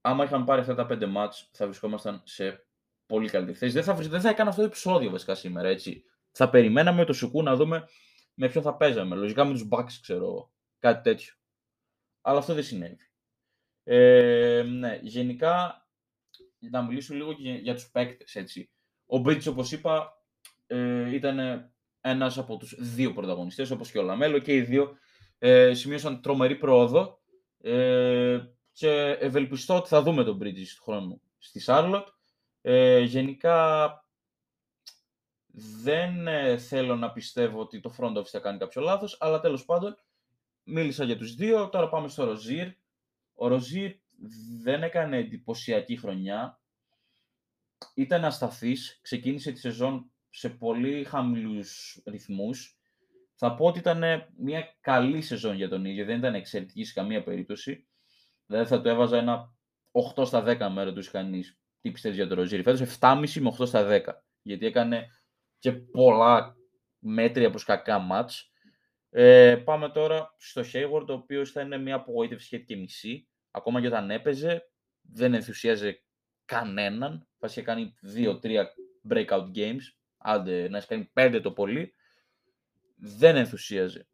Άμα 0.00 0.24
είχαμε 0.24 0.44
πάρει 0.44 0.60
αυτά 0.60 0.74
τα 0.74 0.86
πέντε 0.86 1.06
μάτς, 1.06 1.48
θα 1.52 1.64
βρισκόμασταν 1.66 2.22
σε 2.24 2.66
πολύ 3.06 3.28
καλή 3.28 3.54
θέση. 3.54 3.72
Δεν 3.72 3.84
θα, 3.84 3.94
δεν 3.94 4.20
θα 4.20 4.28
έκανα 4.28 4.48
αυτό 4.48 4.60
το 4.60 4.66
επεισόδιο 4.66 5.10
βασικά 5.10 5.34
σήμερα, 5.34 5.68
έτσι. 5.68 6.04
Θα 6.30 6.50
περιμέναμε 6.50 7.04
το 7.04 7.12
Σουκού 7.12 7.42
να 7.42 7.56
δούμε 7.56 7.88
με 8.34 8.48
ποιο 8.48 8.60
θα 8.60 8.76
παίζαμε. 8.76 9.16
Λογικά 9.16 9.44
με 9.44 9.52
τους 9.52 9.68
Bucks, 9.70 9.92
ξέρω, 10.00 10.52
κάτι 10.78 11.02
τέτοιο. 11.02 11.34
Αλλά 12.20 12.38
αυτό 12.38 12.54
δεν 12.54 12.64
συνέβη. 12.64 13.10
Ε, 13.88 14.62
ναι, 14.68 14.98
γενικά, 15.02 15.86
να 16.58 16.82
μιλήσω 16.82 17.14
λίγο 17.14 17.32
για, 17.32 17.54
για 17.54 17.74
τους 17.74 17.90
παίκτες, 17.90 18.34
έτσι. 18.34 18.70
Ο 19.06 19.18
Bridges, 19.18 19.46
όπως 19.46 19.72
είπα, 19.72 20.22
ε, 20.66 21.14
ήταν 21.14 21.38
ένας 22.00 22.38
από 22.38 22.56
τους 22.56 22.76
δύο 22.78 23.12
πρωταγωνιστές, 23.12 23.70
όπως 23.70 23.90
και 23.90 23.98
ο 23.98 24.02
Λαμέλο, 24.02 24.38
και 24.38 24.54
οι 24.54 24.60
δύο 24.60 24.96
ε, 25.38 25.74
σημείωσαν 25.74 26.20
τρομερή 26.20 26.56
πρόοδο 26.56 27.20
ε, 27.60 28.38
και 28.72 29.16
ευελπιστώ 29.20 29.76
ότι 29.76 29.88
θα 29.88 30.02
δούμε 30.02 30.24
τον 30.24 30.38
Bridges 30.42 30.68
του 30.76 30.82
χρόνου 30.82 31.20
στη 31.38 31.60
Σάρλοτ. 31.60 32.08
Ε, 32.60 33.00
γενικά, 33.00 33.90
δεν 35.82 36.26
ε, 36.26 36.58
θέλω 36.58 36.96
να 36.96 37.12
πιστεύω 37.12 37.60
ότι 37.60 37.80
το 37.80 37.94
front 37.98 38.16
office 38.16 38.28
θα 38.30 38.38
κάνει 38.38 38.58
κάποιο 38.58 38.82
λάθος, 38.82 39.16
αλλά 39.20 39.40
τέλος 39.40 39.64
πάντων 39.64 39.96
μίλησα 40.62 41.04
για 41.04 41.16
τους 41.16 41.34
δύο, 41.34 41.68
τώρα 41.68 41.88
πάμε 41.88 42.08
στο 42.08 42.24
Ροζίρ. 42.24 42.68
Ο 43.38 43.46
Ροζίρ 43.46 43.92
δεν 44.62 44.82
έκανε 44.82 45.16
εντυπωσιακή 45.16 45.96
χρονιά, 45.96 46.60
ήταν 47.94 48.24
ασταθής, 48.24 48.98
ξεκίνησε 49.02 49.52
τη 49.52 49.58
σεζόν 49.58 50.10
σε 50.30 50.48
πολύ 50.48 51.04
χαμηλούς 51.04 52.02
ρυθμούς. 52.06 52.78
Θα 53.34 53.54
πω 53.54 53.66
ότι 53.66 53.78
ήταν 53.78 54.02
μια 54.38 54.76
καλή 54.80 55.22
σεζόν 55.22 55.56
για 55.56 55.68
τον 55.68 55.84
ίδιο, 55.84 56.04
δεν 56.04 56.18
ήταν 56.18 56.34
εξαιρετική 56.34 56.84
σε 56.84 56.92
καμία 56.92 57.22
περίπτωση. 57.22 57.86
Δηλαδή 58.46 58.68
θα 58.68 58.80
το 58.80 58.88
έβαζα 58.88 59.18
ένα 59.18 59.54
8 60.16 60.26
στα 60.26 60.44
10 60.46 60.70
μέρα 60.72 60.92
του 60.92 61.02
κανείς. 61.10 61.58
Τι 61.80 61.90
πιστεύεις 61.90 62.18
για 62.18 62.28
τον 62.28 62.36
Ροζίρι. 62.36 62.62
Φέτος 62.62 62.98
7,5 63.00 63.40
με 63.40 63.48
8 63.58 63.66
στα 63.66 63.86
10. 63.86 64.00
Γιατί 64.42 64.66
έκανε 64.66 65.06
και 65.58 65.72
πολλά 65.72 66.56
μέτρια 66.98 67.50
προς 67.50 67.64
κακά 67.64 67.98
μάτς. 67.98 68.50
Ε, 69.18 69.56
πάμε 69.56 69.88
τώρα 69.88 70.34
στο 70.38 70.62
Hayward, 70.72 71.06
ο 71.08 71.12
οποίο 71.12 71.46
θα 71.46 71.60
είναι 71.60 71.78
μια 71.78 71.94
απογοήτευση 71.94 72.46
σχέτη 72.46 72.64
και 72.64 72.76
μισή. 72.76 73.28
Ακόμα 73.50 73.80
και 73.80 73.86
όταν 73.86 74.10
έπαιζε, 74.10 74.70
δεν 75.00 75.34
ενθουσίαζε 75.34 76.02
κανέναν. 76.44 77.28
Θα 77.38 77.46
είχε 77.46 77.62
κάνει 77.62 77.94
2-3 78.16 78.64
breakout 79.08 79.50
games. 79.54 79.80
Άντε 80.18 80.68
να 80.68 80.78
έχει 80.78 80.86
κάνει 80.86 81.10
5 81.14 81.40
το 81.42 81.52
πολύ. 81.52 81.94
Δεν 82.96 83.36
ενθουσίαζε. 83.36 84.08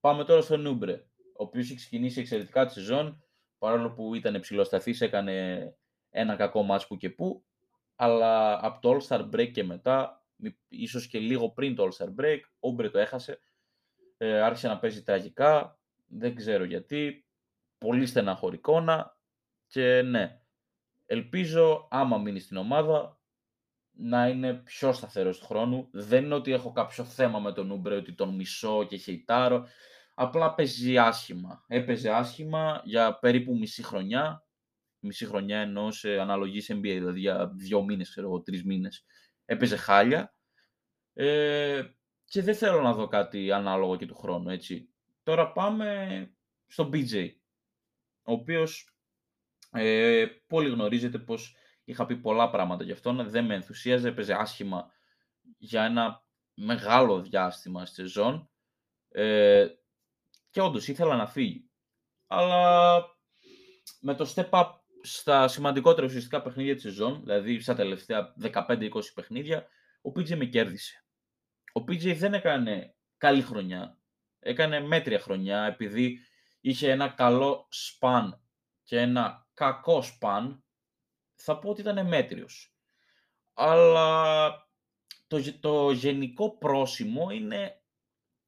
Πάμε 0.00 0.24
τώρα 0.24 0.40
στο 0.40 0.56
Νούμπρε, 0.56 0.92
ο 1.36 1.42
οποίος 1.42 1.64
έχει 1.64 1.76
ξεκινήσει 1.76 2.20
εξαιρετικά 2.20 2.66
τη 2.66 2.72
σεζόν. 2.72 3.24
Παρόλο 3.58 3.92
που 3.92 4.14
ήταν 4.14 4.40
ψηλοσταθή, 4.40 4.94
έκανε 4.98 5.66
ένα 6.10 6.36
κακό 6.36 6.62
μάτς 6.62 6.86
που 6.86 6.96
και 6.96 7.10
που. 7.10 7.44
Αλλά 7.94 8.64
από 8.66 8.80
το 8.80 8.96
All-Star 8.96 9.28
Break 9.30 9.50
και 9.50 9.64
μετά 9.64 10.24
ίσως 10.68 11.06
και 11.06 11.18
λίγο 11.18 11.50
πριν 11.50 11.74
το 11.74 11.88
All-Star 11.88 12.08
Break, 12.20 12.40
ο 12.60 12.68
Ούμπρε 12.68 12.90
το 12.90 12.98
έχασε, 12.98 13.40
ε, 14.22 14.40
άρχισε 14.40 14.68
να 14.68 14.78
παίζει 14.78 15.02
τραγικά, 15.02 15.78
δεν 16.06 16.34
ξέρω 16.34 16.64
γιατί, 16.64 17.26
πολύ 17.78 18.06
στεναχωρικόνα 18.06 19.18
και 19.66 20.02
ναι, 20.02 20.40
ελπίζω 21.06 21.88
άμα 21.90 22.18
μείνει 22.18 22.40
στην 22.40 22.56
ομάδα 22.56 23.18
να 23.92 24.28
είναι 24.28 24.54
πιο 24.54 24.92
σταθερός 24.92 25.38
του 25.38 25.46
χρόνου. 25.46 25.88
Δεν 25.92 26.24
είναι 26.24 26.34
ότι 26.34 26.52
έχω 26.52 26.72
κάποιο 26.72 27.04
θέμα 27.04 27.38
με 27.38 27.52
τον 27.52 27.70
Ούμπρε, 27.70 27.96
ότι 27.96 28.14
τον 28.14 28.34
μισώ 28.34 28.86
και 28.88 28.96
χειτάρω. 28.96 29.66
Απλά 30.14 30.54
παίζει 30.54 30.98
άσχημα. 30.98 31.64
Έπαιζε 31.66 32.10
άσχημα 32.10 32.82
για 32.84 33.18
περίπου 33.18 33.58
μισή 33.58 33.82
χρονιά. 33.82 34.44
Μισή 34.98 35.26
χρονιά 35.26 35.58
εννοώ 35.60 35.90
σε 35.90 36.20
αναλογής 36.20 36.64
σε 36.64 36.74
NBA, 36.74 36.80
δηλαδή 36.80 37.20
για 37.20 37.52
δύο 37.56 37.84
μήνες, 37.84 38.10
ξέρω 38.10 38.26
εγώ, 38.26 38.42
τρεις 38.42 38.64
μήνες 38.64 39.04
έπαιζε 39.44 39.76
χάλια. 39.76 40.34
Ε, 41.12 41.82
και 42.30 42.42
δεν 42.42 42.54
θέλω 42.54 42.80
να 42.80 42.92
δω 42.92 43.06
κάτι 43.06 43.52
ανάλογο 43.52 43.96
και 43.96 44.06
του 44.06 44.14
χρόνου, 44.14 44.50
έτσι. 44.50 44.88
Τώρα 45.22 45.52
πάμε 45.52 46.30
στον 46.66 46.90
BJ, 46.92 47.28
ο 48.22 48.32
οποίος 48.32 48.96
ε, 49.70 50.26
πολύ 50.46 50.68
γνωρίζετε 50.68 51.18
πως 51.18 51.56
είχα 51.84 52.06
πει 52.06 52.16
πολλά 52.16 52.50
πράγματα 52.50 52.84
γι' 52.84 52.92
αυτόν, 52.92 53.30
δεν 53.30 53.44
με 53.44 53.54
ενθουσίαζε, 53.54 54.08
έπαιζε 54.08 54.34
άσχημα 54.34 54.90
για 55.58 55.84
ένα 55.84 56.24
μεγάλο 56.54 57.20
διάστημα 57.20 57.86
στη 57.86 57.94
σεζόν 57.94 58.50
ε, 59.08 59.66
και 60.50 60.60
όντως 60.60 60.88
ήθελα 60.88 61.16
να 61.16 61.26
φύγει. 61.26 61.70
Αλλά 62.26 63.04
με 64.00 64.14
το 64.14 64.32
step 64.34 64.50
up 64.50 64.70
στα 65.02 65.48
σημαντικότερα 65.48 66.06
ουσιαστικά 66.06 66.42
παιχνίδια 66.42 66.74
της 66.74 66.82
σεζόν, 66.82 67.20
δηλαδή 67.20 67.60
στα 67.60 67.74
τελευταία 67.74 68.34
15-20 68.42 68.90
παιχνίδια, 69.14 69.66
ο 70.02 70.10
PJ 70.10 70.36
με 70.36 70.44
κέρδισε. 70.44 71.04
Ο 71.72 71.80
PJ 71.80 72.16
δεν 72.16 72.34
έκανε 72.34 72.94
καλή 73.16 73.42
χρονιά, 73.42 73.98
έκανε 74.38 74.80
μέτρια 74.80 75.20
χρονιά 75.20 75.64
επειδή 75.64 76.18
είχε 76.60 76.90
ένα 76.90 77.08
καλό 77.08 77.66
σπαν 77.70 78.42
και 78.82 78.98
ένα 78.98 79.48
κακό 79.54 80.02
σπαν, 80.02 80.64
θα 81.34 81.58
πω 81.58 81.68
ότι 81.68 81.80
ήταν 81.80 82.06
μέτριος. 82.06 82.74
Αλλά 83.54 84.50
το, 85.26 85.58
το 85.60 85.90
γενικό 85.90 86.58
πρόσημο 86.58 87.30
είναι 87.30 87.82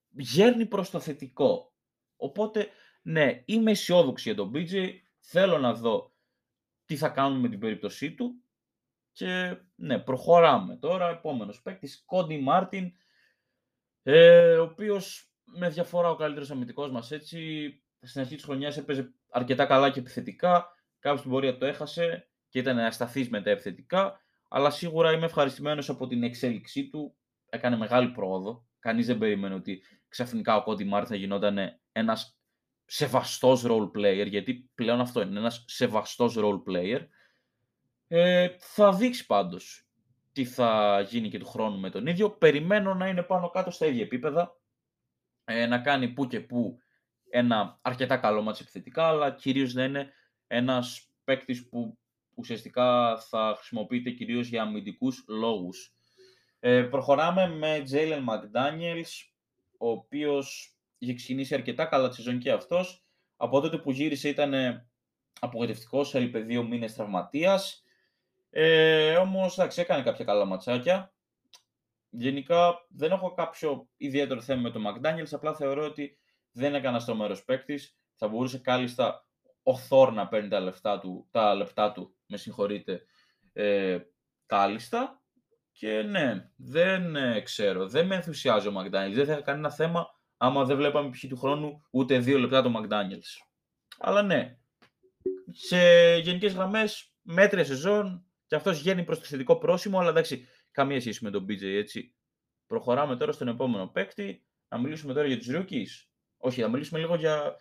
γέρνει 0.08 0.66
προς 0.66 0.90
το 0.90 1.00
θετικό. 1.00 1.72
Οπότε, 2.16 2.68
ναι, 3.02 3.42
είμαι 3.44 3.70
αισιόδοξη 3.70 4.28
για 4.28 4.36
τον 4.36 4.52
BJ, 4.54 4.90
θέλω 5.18 5.58
να 5.58 5.74
δω 5.74 6.14
τι 6.84 6.96
θα 6.96 7.08
κάνουμε 7.08 7.40
με 7.40 7.48
την 7.48 7.58
περίπτωσή 7.58 8.14
του. 8.14 8.42
Και 9.12 9.56
ναι, 9.74 9.98
προχωράμε 9.98 10.76
τώρα. 10.76 11.08
Επόμενος 11.08 11.62
παίκτης, 11.62 12.02
Κόντι 12.06 12.38
Μάρτιν, 12.38 12.92
ε, 14.02 14.56
ο 14.56 14.62
οποίος 14.62 15.32
με 15.44 15.68
διαφορά 15.68 16.10
ο 16.10 16.16
καλύτερος 16.16 16.50
αμυντικός 16.50 16.90
μας 16.90 17.10
έτσι. 17.10 17.76
Στην 18.04 18.20
αρχή 18.20 18.34
της 18.34 18.44
χρονιάς 18.44 18.76
έπαιζε 18.76 19.14
αρκετά 19.30 19.66
καλά 19.66 19.90
και 19.90 19.98
επιθετικά. 19.98 20.66
Κάπου 20.98 21.18
στην 21.18 21.30
πορεία 21.30 21.58
το 21.58 21.66
έχασε 21.66 22.28
και 22.48 22.58
ήταν 22.58 22.78
ασταθής 22.78 23.28
με 23.28 23.42
τα 23.42 23.50
επιθετικά. 23.50 24.20
Αλλά 24.48 24.70
σίγουρα 24.70 25.12
είμαι 25.12 25.24
ευχαριστημένος 25.24 25.88
από 25.88 26.06
την 26.06 26.22
εξέλιξή 26.22 26.88
του. 26.88 27.16
Έκανε 27.50 27.76
μεγάλη 27.76 28.08
πρόοδο. 28.08 28.66
Κανείς 28.78 29.06
δεν 29.06 29.18
περίμενε 29.18 29.54
ότι 29.54 29.82
ξαφνικά 30.08 30.56
ο 30.56 30.62
Κόντι 30.62 30.84
Μάρτιν 30.84 31.08
θα 31.08 31.16
γινόταν 31.16 31.58
ένας 31.92 32.38
σεβαστός 32.84 33.64
role 33.66 33.90
player, 33.96 34.26
γιατί 34.28 34.70
πλέον 34.74 35.00
αυτό 35.00 35.20
είναι 35.22 35.38
ένας 35.38 35.64
σεβαστός 35.66 36.36
role 36.38 36.62
player, 36.68 37.00
ε, 38.08 38.48
θα 38.58 38.92
δείξει 38.92 39.26
πάντως 39.26 39.86
τι 40.32 40.44
θα 40.44 41.00
γίνει 41.08 41.28
και 41.28 41.38
του 41.38 41.46
χρόνου 41.46 41.78
με 41.78 41.90
τον 41.90 42.06
ίδιο. 42.06 42.30
Περιμένω 42.30 42.94
να 42.94 43.08
είναι 43.08 43.22
πάνω 43.22 43.50
κάτω 43.50 43.70
στα 43.70 43.86
ίδια 43.86 44.02
επίπεδα, 44.02 44.60
ε, 45.44 45.66
να 45.66 45.78
κάνει 45.78 46.08
που 46.08 46.26
και 46.26 46.40
που 46.40 46.78
ένα 47.30 47.78
αρκετά 47.82 48.16
καλό 48.16 48.42
μάτς 48.42 48.60
επιθετικά, 48.60 49.08
αλλά 49.08 49.30
κυρίως 49.30 49.74
να 49.74 49.84
είναι 49.84 50.12
ένας 50.46 51.08
παίκτης 51.24 51.68
που 51.68 51.98
ουσιαστικά 52.34 53.18
θα 53.18 53.54
χρησιμοποιείται 53.56 54.10
κυρίως 54.10 54.48
για 54.48 54.62
αμυντικούς 54.62 55.24
λόγους. 55.28 55.94
Ε, 56.60 56.82
προχωράμε 56.82 57.48
με 57.48 57.82
Jalen 57.90 58.24
McDaniels, 58.28 59.10
ο 59.78 59.90
οποίος 59.90 60.76
είχε 60.98 61.14
ξεκινήσει 61.14 61.54
αρκετά 61.54 61.84
καλά 61.84 62.08
τη 62.08 62.14
σεζόν 62.14 62.38
και 62.38 62.52
αυτός. 62.52 63.04
Από 63.36 63.60
τότε 63.60 63.78
που 63.78 63.90
γύρισε 63.90 64.28
ήταν 64.28 64.54
απογοητευτικός, 65.40 66.14
έλειπε 66.14 66.40
δύο 66.40 66.62
μήνες 66.62 66.94
τραυματίας. 66.94 67.81
Ε, 68.54 69.16
όμως, 69.16 69.58
εντάξει, 69.58 69.80
έκανε 69.80 70.02
κάποια 70.02 70.24
καλά 70.24 70.44
ματσάκια. 70.44 71.12
Γενικά, 72.10 72.86
δεν 72.88 73.10
έχω 73.10 73.34
κάποιο 73.34 73.88
ιδιαίτερο 73.96 74.40
θέμα 74.40 74.60
με 74.60 74.70
τον 74.70 74.84
McDaniels, 74.86 75.30
απλά 75.30 75.54
θεωρώ 75.54 75.84
ότι 75.84 76.18
δεν 76.52 76.74
έκανε 76.74 76.96
ένα 76.96 77.04
τρομερό 77.04 77.36
παίκτης. 77.46 77.96
Θα 78.14 78.28
μπορούσε 78.28 78.58
κάλλιστα 78.58 79.26
ο 79.62 79.76
Θόρ 79.76 80.12
να 80.12 80.28
παίρνει 80.28 80.48
τα, 80.48 80.60
λεφτά 80.60 80.98
του, 80.98 81.28
τα 81.30 81.54
λεπτά 81.54 81.92
του, 81.92 82.16
με 82.26 82.36
συγχωρείτε, 82.36 83.04
ε, 83.52 83.98
κάλλιστα. 84.46 85.22
Και 85.72 86.02
ναι, 86.02 86.50
δεν 86.56 87.16
ε, 87.16 87.40
ξέρω, 87.40 87.88
δεν 87.88 88.06
με 88.06 88.14
ενθουσιάζει 88.14 88.68
ο 88.68 88.72
McDaniels. 88.76 89.12
Δεν 89.12 89.26
θα 89.26 89.32
είχα 89.32 89.42
κανένα 89.42 89.70
θέμα 89.70 90.20
άμα 90.36 90.64
δεν 90.64 90.76
βλέπαμε 90.76 91.10
π.χ. 91.10 91.24
του 91.28 91.36
χρόνου 91.36 91.82
ούτε 91.90 92.18
δύο 92.18 92.38
λεπτά 92.38 92.62
το 92.62 92.72
McDaniels. 92.76 93.46
Αλλά 93.98 94.22
ναι, 94.22 94.56
σε 95.50 96.16
γενικές 96.16 96.52
γραμμές, 96.54 97.14
μέτρια 97.22 97.64
σεζόν 97.64 98.26
και 98.52 98.58
αυτός 98.58 98.78
βγαίνει 98.78 99.04
προς 99.04 99.18
το 99.18 99.24
θετικό 99.24 99.56
πρόσημο, 99.56 99.98
αλλά 99.98 100.08
εντάξει, 100.08 100.46
καμία 100.70 101.00
σχέση 101.00 101.24
με 101.24 101.30
τον 101.30 101.44
BJ 101.48 101.62
έτσι. 101.62 102.14
Προχωράμε 102.66 103.16
τώρα 103.16 103.32
στον 103.32 103.48
επόμενο 103.48 103.86
παίκτη. 103.86 104.44
Να 104.68 104.78
μιλήσουμε 104.78 105.12
τώρα 105.12 105.26
για 105.26 105.38
τους 105.38 105.48
rookies. 105.50 106.08
Όχι, 106.36 106.60
να 106.60 106.68
μιλήσουμε 106.68 107.00
λίγο 107.00 107.14
για 107.14 107.56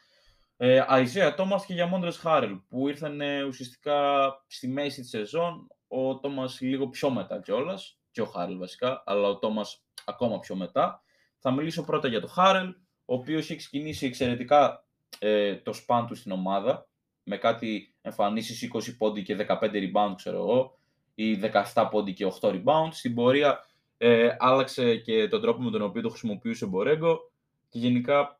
ε, 0.57 0.81
Isaiah 0.89 1.35
Thomas 1.35 1.61
και 1.65 1.73
για 1.73 1.85
Μόντρες 1.85 2.17
Χάρελ, 2.17 2.55
που 2.67 2.87
ήρθαν 2.87 3.21
ε, 3.21 3.43
ουσιαστικά 3.43 4.29
στη 4.47 4.67
μέση 4.67 5.01
της 5.01 5.09
σεζόν. 5.09 5.67
Ο 5.87 6.09
Thomas 6.09 6.59
λίγο 6.59 6.87
πιο 6.87 7.09
μετά 7.09 7.41
κιόλας, 7.41 7.99
και 8.11 8.21
ο 8.21 8.25
Χάρελ 8.25 8.57
βασικά, 8.57 9.03
αλλά 9.05 9.27
ο 9.27 9.39
Thomas 9.41 9.67
ακόμα 10.05 10.39
πιο 10.39 10.55
μετά. 10.55 11.03
Θα 11.39 11.51
μιλήσω 11.51 11.83
πρώτα 11.83 12.07
για 12.07 12.19
τον 12.19 12.29
Χάρελ, 12.29 12.69
ο 13.05 13.13
οποίος 13.13 13.43
έχει 13.43 13.55
ξεκινήσει 13.55 14.05
εξαιρετικά 14.05 14.85
ε, 15.19 15.55
το 15.55 15.73
σπάν 15.73 16.07
του 16.07 16.15
στην 16.15 16.31
ομάδα, 16.31 16.89
με 17.23 17.37
κάτι 17.37 17.95
εμφανίσεις 18.01 18.71
20 18.73 18.97
πόντι 18.97 19.23
και 19.23 19.45
15 19.49 19.57
rebound, 19.61 20.13
ξέρω 20.15 20.37
εγώ, 20.37 20.79
ή 21.15 21.39
17 21.73 21.87
πόντι 21.91 22.13
και 22.13 22.31
8 22.41 22.49
rebound. 22.49 22.89
Στην 22.91 23.15
πορεία 23.15 23.65
ε, 23.97 24.35
άλλαξε 24.39 24.95
και 24.95 25.27
τον 25.27 25.41
τρόπο 25.41 25.61
με 25.61 25.71
τον 25.71 25.81
οποίο 25.81 26.01
το 26.01 26.09
χρησιμοποιούσε 26.09 26.65
ο 26.65 26.67
Μπορέγκο 26.67 27.31
και 27.69 27.79
γενικά 27.79 28.39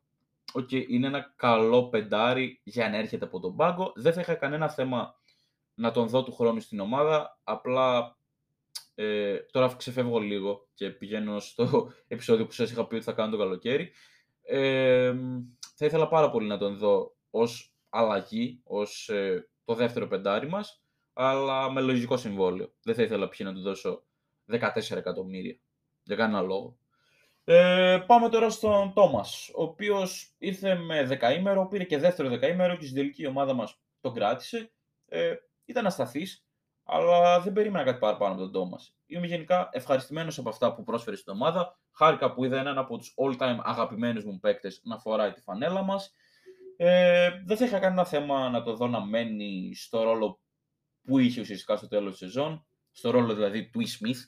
okay, 0.53 0.87
είναι 0.87 1.07
ένα 1.07 1.33
καλό 1.35 1.89
πεντάρι 1.89 2.61
για 2.63 2.89
να 2.89 2.97
έρχεται 2.97 3.25
από 3.25 3.39
τον 3.39 3.55
πάγκο. 3.55 3.91
Δεν 3.95 4.13
θα 4.13 4.21
είχα 4.21 4.35
κανένα 4.35 4.69
θέμα 4.69 5.15
να 5.73 5.91
τον 5.91 6.07
δω 6.07 6.23
του 6.23 6.33
χρόνου 6.33 6.59
στην 6.59 6.79
ομάδα, 6.79 7.39
απλά 7.43 8.17
ε, 8.95 9.37
τώρα 9.51 9.75
ξεφεύγω 9.77 10.19
λίγο 10.19 10.67
και 10.73 10.89
πηγαίνω 10.89 11.39
στο 11.39 11.91
επεισόδιο 12.07 12.45
που 12.45 12.51
σας 12.51 12.71
είχα 12.71 12.87
πει 12.87 12.95
ότι 12.95 13.03
θα 13.03 13.11
κάνω 13.11 13.31
το 13.31 13.37
καλοκαίρι. 13.37 13.91
Ε, 14.41 15.13
θα 15.75 15.85
ήθελα 15.85 16.07
πάρα 16.07 16.31
πολύ 16.31 16.47
να 16.47 16.57
τον 16.57 16.77
δω 16.77 17.15
ως 17.29 17.75
αλλαγή, 17.89 18.61
ως 18.63 19.09
ε, 19.09 19.49
το 19.65 19.73
δεύτερο 19.73 20.07
πεντάρι 20.07 20.47
μας, 20.47 20.80
αλλά 21.29 21.71
με 21.71 21.81
λογικό 21.81 22.17
συμβόλαιο. 22.17 22.73
Δεν 22.83 22.95
θα 22.95 23.03
ήθελα 23.03 23.29
πια 23.29 23.45
να 23.45 23.53
του 23.53 23.61
δώσω 23.61 24.03
14 24.51 24.59
εκατομμύρια. 24.95 25.59
Για 26.03 26.15
κανένα 26.15 26.41
λόγο. 26.41 26.77
Ε, 27.43 28.03
πάμε 28.05 28.29
τώρα 28.29 28.49
στον 28.49 28.93
Τόμας, 28.93 29.49
ο 29.55 29.63
οποίος 29.63 30.35
ήρθε 30.37 30.75
με 30.75 31.03
δεκαήμερο, 31.03 31.67
πήρε 31.67 31.83
και 31.83 31.97
δεύτερο 31.97 32.29
δεκαήμερο 32.29 32.75
και 32.75 32.83
στην 32.83 32.95
τελική 32.95 33.27
ομάδα 33.27 33.53
μας 33.53 33.79
τον 34.01 34.13
κράτησε. 34.13 34.71
Ε, 35.07 35.33
ήταν 35.65 35.85
ασταθής, 35.85 36.45
αλλά 36.83 37.39
δεν 37.39 37.53
περίμενα 37.53 37.85
κάτι 37.85 37.99
παραπάνω 37.99 38.33
από 38.33 38.41
τον 38.41 38.51
Τόμας. 38.51 38.95
Είμαι 39.05 39.27
γενικά 39.27 39.69
ευχαριστημένος 39.71 40.37
από 40.37 40.49
αυτά 40.49 40.73
που 40.73 40.83
πρόσφερε 40.83 41.15
στην 41.15 41.33
ομάδα. 41.33 41.79
Χάρηκα 41.91 42.33
που 42.33 42.43
είδα 42.43 42.59
έναν 42.59 42.77
από 42.77 42.97
τους 42.97 43.13
all-time 43.17 43.57
αγαπημένους 43.63 44.25
μου 44.25 44.39
παίκτες 44.39 44.81
να 44.83 44.97
φοράει 44.97 45.31
τη 45.31 45.41
φανέλα 45.41 45.81
μας. 45.81 46.13
Ε, 46.77 47.29
δεν 47.45 47.57
θα 47.57 47.65
είχα 47.65 47.79
κανένα 47.79 48.05
θέμα 48.05 48.49
να 48.49 48.63
το 48.63 48.75
δω 48.75 48.87
να 48.87 49.05
μένει 49.05 49.71
στο 49.75 50.03
ρόλο 50.03 50.39
που 51.03 51.19
είχε 51.19 51.41
ουσιαστικά 51.41 51.77
στο 51.77 51.87
τέλος 51.87 52.11
της 52.11 52.19
σεζόν. 52.19 52.65
Στο 52.91 53.09
ρόλο 53.09 53.33
δηλαδή 53.33 53.69
του 53.69 53.79
E. 53.81 53.83
Smith, 53.83 54.19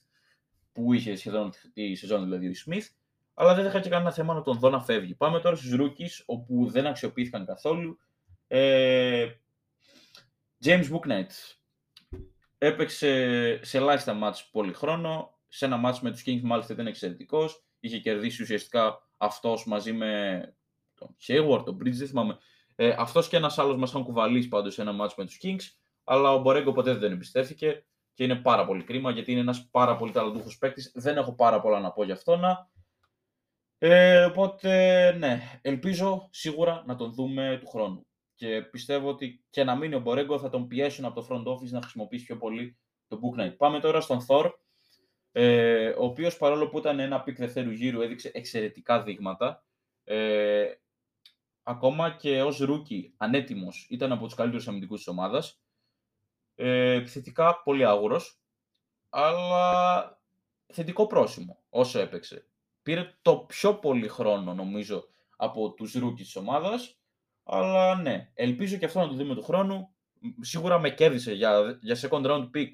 που 0.71 0.93
είχε 0.93 1.15
σχεδόν 1.15 1.51
τη 1.73 1.95
σεζόν 1.95 2.23
δηλαδή 2.23 2.47
ο 2.47 2.51
E. 2.51 2.69
Smith 2.69 2.85
αλλά 3.33 3.55
δεν 3.55 3.65
είχα 3.65 3.79
και 3.79 3.89
κανένα 3.89 4.11
θέμα 4.11 4.33
να 4.33 4.41
τον 4.41 4.59
δω 4.59 4.69
να 4.69 4.81
φεύγει. 4.81 5.15
Πάμε 5.15 5.39
τώρα 5.39 5.55
στους 5.55 5.75
rookies, 5.79 6.23
όπου 6.25 6.69
δεν 6.69 6.85
αξιοποιήθηκαν 6.85 7.45
καθόλου. 7.45 7.99
Ε, 8.47 9.27
James 10.65 10.85
Booknight 10.91 11.29
έπαιξε 12.57 13.59
σε 13.63 13.77
ελάχιστα 13.77 14.13
μάτς 14.13 14.49
πολύ 14.49 14.73
χρόνο. 14.73 15.37
Σε 15.47 15.65
ένα 15.65 15.77
μάτς 15.77 16.01
με 16.01 16.11
τους 16.11 16.23
Kings 16.25 16.41
μάλιστα 16.41 16.73
ήταν 16.73 16.87
εξαιρετικός. 16.87 17.63
Είχε 17.79 17.99
κερδίσει 17.99 18.41
ουσιαστικά 18.41 19.07
αυτός 19.17 19.65
μαζί 19.65 19.93
με 19.93 20.41
τον 20.95 21.15
Hayward, 21.27 21.65
τον 21.65 21.75
Bridges, 21.75 21.93
δεν 21.93 22.07
θυμάμαι. 22.07 22.37
Ε, 22.75 22.95
αυτός 22.97 23.27
και 23.27 23.37
ένας 23.37 23.57
άλλος 23.57 23.77
μας 23.77 23.89
είχαν 23.89 24.03
κουβαλήσει 24.03 24.47
πάντως 24.47 24.73
σε 24.73 24.81
ένα 24.81 24.91
μάτς 24.91 25.15
με 25.15 25.25
τους 25.25 25.39
Kings. 25.43 25.82
Αλλά 26.03 26.33
ο 26.33 26.39
Μπορέγκο 26.39 26.71
ποτέ 26.71 26.93
δεν 26.93 27.11
εμπιστεύτηκε 27.11 27.85
και 28.13 28.23
είναι 28.23 28.35
πάρα 28.35 28.65
πολύ 28.65 28.83
κρίμα 28.83 29.11
γιατί 29.11 29.31
είναι 29.31 29.39
ένας 29.39 29.69
πάρα 29.69 29.95
πολύ 29.95 30.11
ταλαντούχος 30.11 30.57
παίκτης. 30.57 30.91
Δεν 30.95 31.17
έχω 31.17 31.35
πάρα 31.35 31.61
πολλά 31.61 31.79
να 31.79 31.91
πω 31.91 32.03
για 32.03 32.13
αυτόν. 32.13 32.41
Ε, 33.77 34.25
οπότε, 34.25 35.11
ναι, 35.11 35.59
ελπίζω 35.61 36.27
σίγουρα 36.31 36.83
να 36.85 36.95
τον 36.95 37.13
δούμε 37.13 37.57
του 37.61 37.67
χρόνου. 37.67 38.07
Και 38.35 38.61
πιστεύω 38.61 39.09
ότι 39.09 39.45
και 39.49 39.63
να 39.63 39.75
μείνει 39.75 39.95
ο 39.95 39.99
Μπορέγκο 39.99 40.39
θα 40.39 40.49
τον 40.49 40.67
πιέσουν 40.67 41.05
από 41.05 41.21
το 41.21 41.27
front 41.29 41.53
office 41.53 41.69
να 41.69 41.81
χρησιμοποιήσει 41.81 42.25
πιο 42.25 42.37
πολύ 42.37 42.77
το 43.07 43.19
Bouknight. 43.21 43.57
Πάμε 43.57 43.79
τώρα 43.79 44.01
στον 44.01 44.25
Thor, 44.27 44.51
ε, 45.31 45.89
ο 45.89 46.03
οποίος 46.05 46.37
παρόλο 46.37 46.69
που 46.69 46.77
ήταν 46.77 46.99
ένα 46.99 47.21
pick 47.21 47.37
δευτέρου 47.37 47.71
γύρου 47.71 48.01
έδειξε 48.01 48.31
εξαιρετικά 48.33 49.03
δείγματα. 49.03 49.63
Ε, 50.03 50.65
ακόμα 51.63 52.11
και 52.15 52.41
ως 52.41 52.65
rookie 52.69 53.11
ανέτοιμος 53.17 53.87
ήταν 53.89 54.11
από 54.11 54.25
τους 54.25 54.35
καλύτερους 54.35 54.67
αμυντικούς 54.67 54.97
της 54.97 55.07
ομάδας. 55.07 55.62
Ε, 56.55 56.91
επιθετικά 56.91 57.61
πολύ 57.63 57.85
άγουρος, 57.85 58.41
αλλά 59.09 60.21
θετικό 60.73 61.07
πρόσημο 61.07 61.63
όσο 61.69 61.99
έπαιξε 61.99 62.47
πήρε 62.83 63.13
το 63.21 63.37
πιο 63.37 63.75
πολύ 63.75 64.07
χρόνο 64.07 64.53
νομίζω 64.53 65.07
από 65.37 65.73
τους 65.73 65.93
rookie 65.93 66.23
της 66.23 66.35
ομάδας. 66.35 66.97
Αλλά 67.43 67.95
ναι, 67.95 68.31
ελπίζω 68.33 68.77
και 68.77 68.85
αυτό 68.85 68.99
να 68.99 69.07
το 69.07 69.13
δούμε 69.13 69.35
του 69.35 69.43
χρόνου. 69.43 69.95
Σίγουρα 70.39 70.79
με 70.79 70.89
κέρδισε 70.89 71.33
για, 71.33 71.79
για 71.81 71.97
second 72.01 72.25
round 72.25 72.49
pick. 72.55 72.69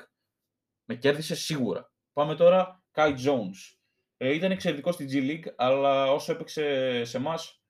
Με 0.86 0.96
κέρδισε 0.96 1.36
σίγουρα. 1.36 1.92
Πάμε 2.13 2.36
τώρα, 2.36 2.84
Kai 2.94 3.15
Jones. 3.26 3.78
Ε, 4.18 4.34
ήταν 4.34 4.52
εξαιρετικός 4.52 4.94
στη 4.94 5.08
G 5.12 5.15
League, 5.15 5.54
αλλά 5.56 6.12
όσο 6.12 6.32
έπαιξε 6.32 7.04
σε 7.04 7.18
εμάς, 7.18 7.63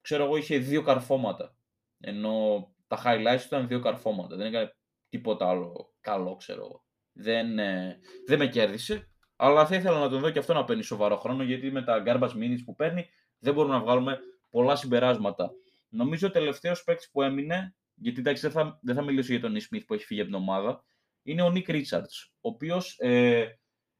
ξέρω 0.00 0.24
εγώ, 0.24 0.36
είχε 0.36 0.58
δύο 0.58 0.82
καρφώματα. 0.82 1.56
Ενώ 2.00 2.68
τα 2.86 3.02
highlights 3.04 3.44
ήταν 3.44 3.68
δύο 3.68 3.80
καρφώματα. 3.80 4.36
Δεν 4.36 4.46
έκανε 4.46 4.76
τίποτα 5.10 5.48
άλλο 5.48 5.92
καλό, 6.00 6.36
ξέρω 6.36 6.64
εγώ. 6.64 6.84
Δεν, 7.12 7.58
ε, 7.58 7.98
δεν 8.26 8.38
με 8.38 8.46
κέρδισε. 8.46 9.10
Αλλά 9.36 9.66
θα 9.66 9.76
ήθελα 9.76 9.98
να 9.98 10.08
τον 10.08 10.20
δω 10.20 10.30
και 10.30 10.38
αυτό 10.38 10.52
να 10.52 10.64
παίρνει 10.64 10.82
σοβαρό 10.82 11.16
χρόνο, 11.16 11.42
γιατί 11.42 11.70
με 11.70 11.82
τα 11.82 12.02
garbage 12.06 12.34
minutes 12.34 12.62
που 12.64 12.74
παίρνει 12.74 13.06
δεν 13.38 13.54
μπορούμε 13.54 13.74
να 13.74 13.80
βγάλουμε 13.80 14.18
πολλά 14.50 14.76
συμπεράσματα. 14.76 15.50
Νομίζω 15.88 16.26
ο 16.26 16.30
τελευταίος 16.30 16.84
παίκτης 16.84 17.10
που 17.10 17.22
έμεινε, 17.22 17.74
γιατί 17.94 18.20
εντάξει 18.20 18.42
δεν 18.42 18.50
θα, 18.50 18.78
δεν 18.82 18.94
θα 18.94 19.02
μιλήσω 19.02 19.32
για 19.32 19.40
τον 19.40 19.56
Smith 19.56 19.82
που 19.86 19.94
έχει 19.94 20.04
φύγει 20.04 20.20
από 20.20 20.30
την 20.30 20.38
ομάδα, 20.38 20.84
είναι 21.22 21.42
ο 21.42 21.52
Nick 21.54 21.70
Richards, 21.70 22.28
ο 22.40 22.48
οποίος 22.48 22.96
ε, 22.98 23.58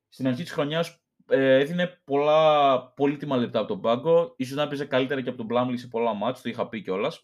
στην 0.08 0.26
αρχή 0.26 0.42
της 0.42 0.52
χρονιάς 0.52 1.00
ε, 1.28 1.58
έδινε 1.58 2.00
πολλά 2.04 2.82
πολύτιμα 2.92 3.36
λεπτά 3.36 3.58
από 3.58 3.68
τον 3.68 3.80
πάγκο. 3.80 4.34
ίσως 4.36 4.56
να 4.56 4.62
έπαιζε 4.62 4.84
καλύτερα 4.84 5.20
και 5.20 5.28
από 5.28 5.38
τον 5.38 5.48
Blumley 5.50 5.78
σε 5.78 5.88
πολλά 5.88 6.14
μάτς, 6.14 6.42
το 6.42 6.48
είχα 6.48 6.68
πει 6.68 6.82
κιόλας. 6.82 7.20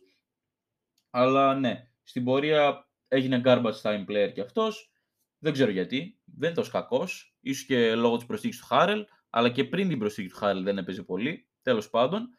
Αλλά 1.11 1.55
ναι, 1.55 1.91
στην 2.03 2.25
πορεία 2.25 2.86
έγινε 3.09 3.41
garbage 3.45 3.81
time 3.83 4.05
player 4.09 4.31
κι 4.33 4.41
αυτός. 4.41 4.91
Δεν 5.39 5.53
ξέρω 5.53 5.71
γιατί. 5.71 6.21
Δεν 6.25 6.49
είναι 6.49 6.59
τόσο 6.59 6.71
κακός. 6.71 7.37
Ίσως 7.55 7.65
και 7.67 7.95
λόγω 7.95 8.17
της 8.17 8.27
προσθήκης 8.27 8.59
του 8.59 8.67
Χάρελ. 8.67 9.07
Αλλά 9.31 9.51
και 9.51 9.65
πριν 9.65 9.89
την 9.89 9.99
προσθήκη 9.99 10.29
του 10.29 10.37
Χάρελ 10.37 10.63
δεν 10.63 10.79
έπαιζε 10.79 11.03
πολύ. 11.03 11.49
Τέλος 11.63 11.91
πάντων. 11.91 12.39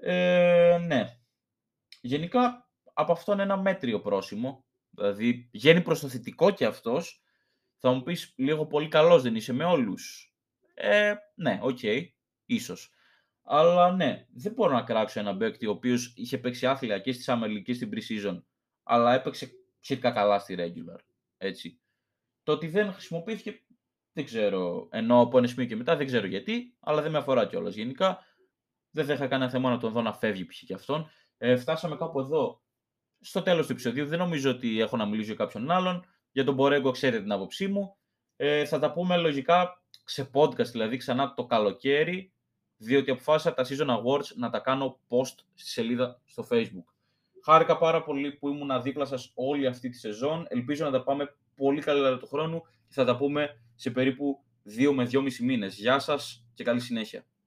Ε, 0.00 0.78
ναι. 0.86 1.18
Γενικά 2.00 2.70
από 2.92 3.12
αυτό 3.12 3.32
είναι 3.32 3.42
ένα 3.42 3.56
μέτριο 3.56 4.00
πρόσημο. 4.00 4.64
Δηλαδή 4.90 5.48
βγαίνει 5.52 5.82
προς 5.82 6.00
το 6.00 6.08
θετικό 6.08 6.50
κι 6.50 6.64
αυτός. 6.64 7.22
Θα 7.78 7.92
μου 7.92 8.02
πεις 8.02 8.34
λίγο 8.36 8.66
πολύ 8.66 8.88
καλός 8.88 9.22
δεν 9.22 9.34
είσαι 9.34 9.52
με 9.52 9.64
όλους. 9.64 10.32
Ε, 10.74 11.14
ναι, 11.34 11.58
OK. 11.62 11.78
Okay, 11.82 12.06
ίσως. 12.46 12.92
Αλλά 13.42 13.92
ναι, 13.92 14.26
δεν 14.32 14.52
μπορώ 14.52 14.72
να 14.72 14.82
κράξω 14.82 15.20
ένα 15.20 15.36
παίκτη 15.36 15.66
ο 15.66 15.70
οποίος 15.70 16.12
είχε 16.16 16.38
παίξει 16.38 16.66
άθλια 16.66 16.98
και 16.98 17.12
στη 17.12 17.24
Summer 17.26 17.62
και 17.64 17.72
στην 17.74 17.90
Pre-Season, 17.92 18.42
αλλά 18.82 19.14
έπαιξε 19.14 19.50
σχετικά 19.80 20.10
καλά 20.10 20.38
στη 20.38 20.54
Regular. 20.58 20.98
Έτσι. 21.36 21.80
Το 22.42 22.52
ότι 22.52 22.68
δεν 22.68 22.92
χρησιμοποιήθηκε, 22.92 23.62
δεν 24.12 24.24
ξέρω. 24.24 24.88
Ενώ 24.90 25.20
από 25.20 25.38
ένα 25.38 25.46
σημείο 25.46 25.66
και 25.66 25.76
μετά 25.76 25.96
δεν 25.96 26.06
ξέρω 26.06 26.26
γιατί, 26.26 26.76
αλλά 26.80 27.02
δεν 27.02 27.10
με 27.10 27.18
αφορά 27.18 27.46
κιόλας. 27.46 27.74
Γενικά 27.74 28.24
δεν 28.90 29.06
θα 29.06 29.12
είχα 29.12 29.26
κανένα 29.26 29.50
θέμα 29.50 29.70
να 29.70 29.78
τον 29.78 29.92
δω 29.92 30.02
να 30.02 30.12
φεύγει 30.12 30.44
π.χ. 30.44 30.58
και 30.58 30.74
αυτόν. 30.74 31.10
Ε, 31.38 31.56
φτάσαμε 31.56 31.96
κάπου 31.96 32.20
εδώ 32.20 32.62
στο 33.20 33.42
τέλος 33.42 33.66
του 33.66 33.72
επεισοδίου. 33.72 34.06
Δεν 34.06 34.18
νομίζω 34.18 34.50
ότι 34.50 34.80
έχω 34.80 34.96
να 34.96 35.06
μιλήσω 35.06 35.26
για 35.26 35.44
κάποιον 35.44 35.70
άλλον. 35.70 36.04
Για 36.30 36.44
τον 36.44 36.54
Μπορέγκο 36.54 36.90
ξέρετε 36.90 37.22
την 37.22 37.32
άποψή 37.32 37.68
μου. 37.68 37.96
Ε, 38.36 38.64
θα 38.64 38.78
τα 38.78 38.92
πούμε 38.92 39.16
λογικά 39.16 39.82
σε 40.04 40.30
podcast, 40.34 40.66
δηλαδή 40.66 40.96
ξανά 40.96 41.34
το 41.34 41.46
καλοκαίρι, 41.46 42.32
διότι 42.76 43.10
αποφάσισα 43.10 43.54
τα 43.54 43.66
Season 43.68 43.88
Awards 43.88 44.34
να 44.34 44.50
τα 44.50 44.58
κάνω 44.58 45.00
post 45.08 45.34
στη 45.54 45.70
σελίδα 45.70 46.22
στο 46.24 46.46
Facebook. 46.50 46.97
Χάρηκα 47.50 47.78
πάρα 47.78 48.02
πολύ 48.02 48.32
που 48.32 48.48
ήμουν 48.48 48.82
δίπλα 48.82 49.04
σας 49.04 49.32
όλη 49.34 49.66
αυτή 49.66 49.88
τη 49.88 49.98
σεζόν. 49.98 50.46
Ελπίζω 50.48 50.84
να 50.84 50.90
τα 50.90 51.02
πάμε 51.02 51.34
πολύ 51.56 51.80
καλύτερα 51.80 52.18
του 52.18 52.26
χρόνου 52.26 52.60
και 52.60 52.94
θα 52.94 53.04
τα 53.04 53.16
πούμε 53.16 53.60
σε 53.74 53.90
περίπου 53.90 54.42
2 54.78 54.92
με 54.94 55.08
2,5 55.12 55.38
μήνες. 55.40 55.74
Γεια 55.74 55.98
σας 55.98 56.44
και 56.54 56.64
καλή 56.64 56.80
συνέχεια. 56.80 57.24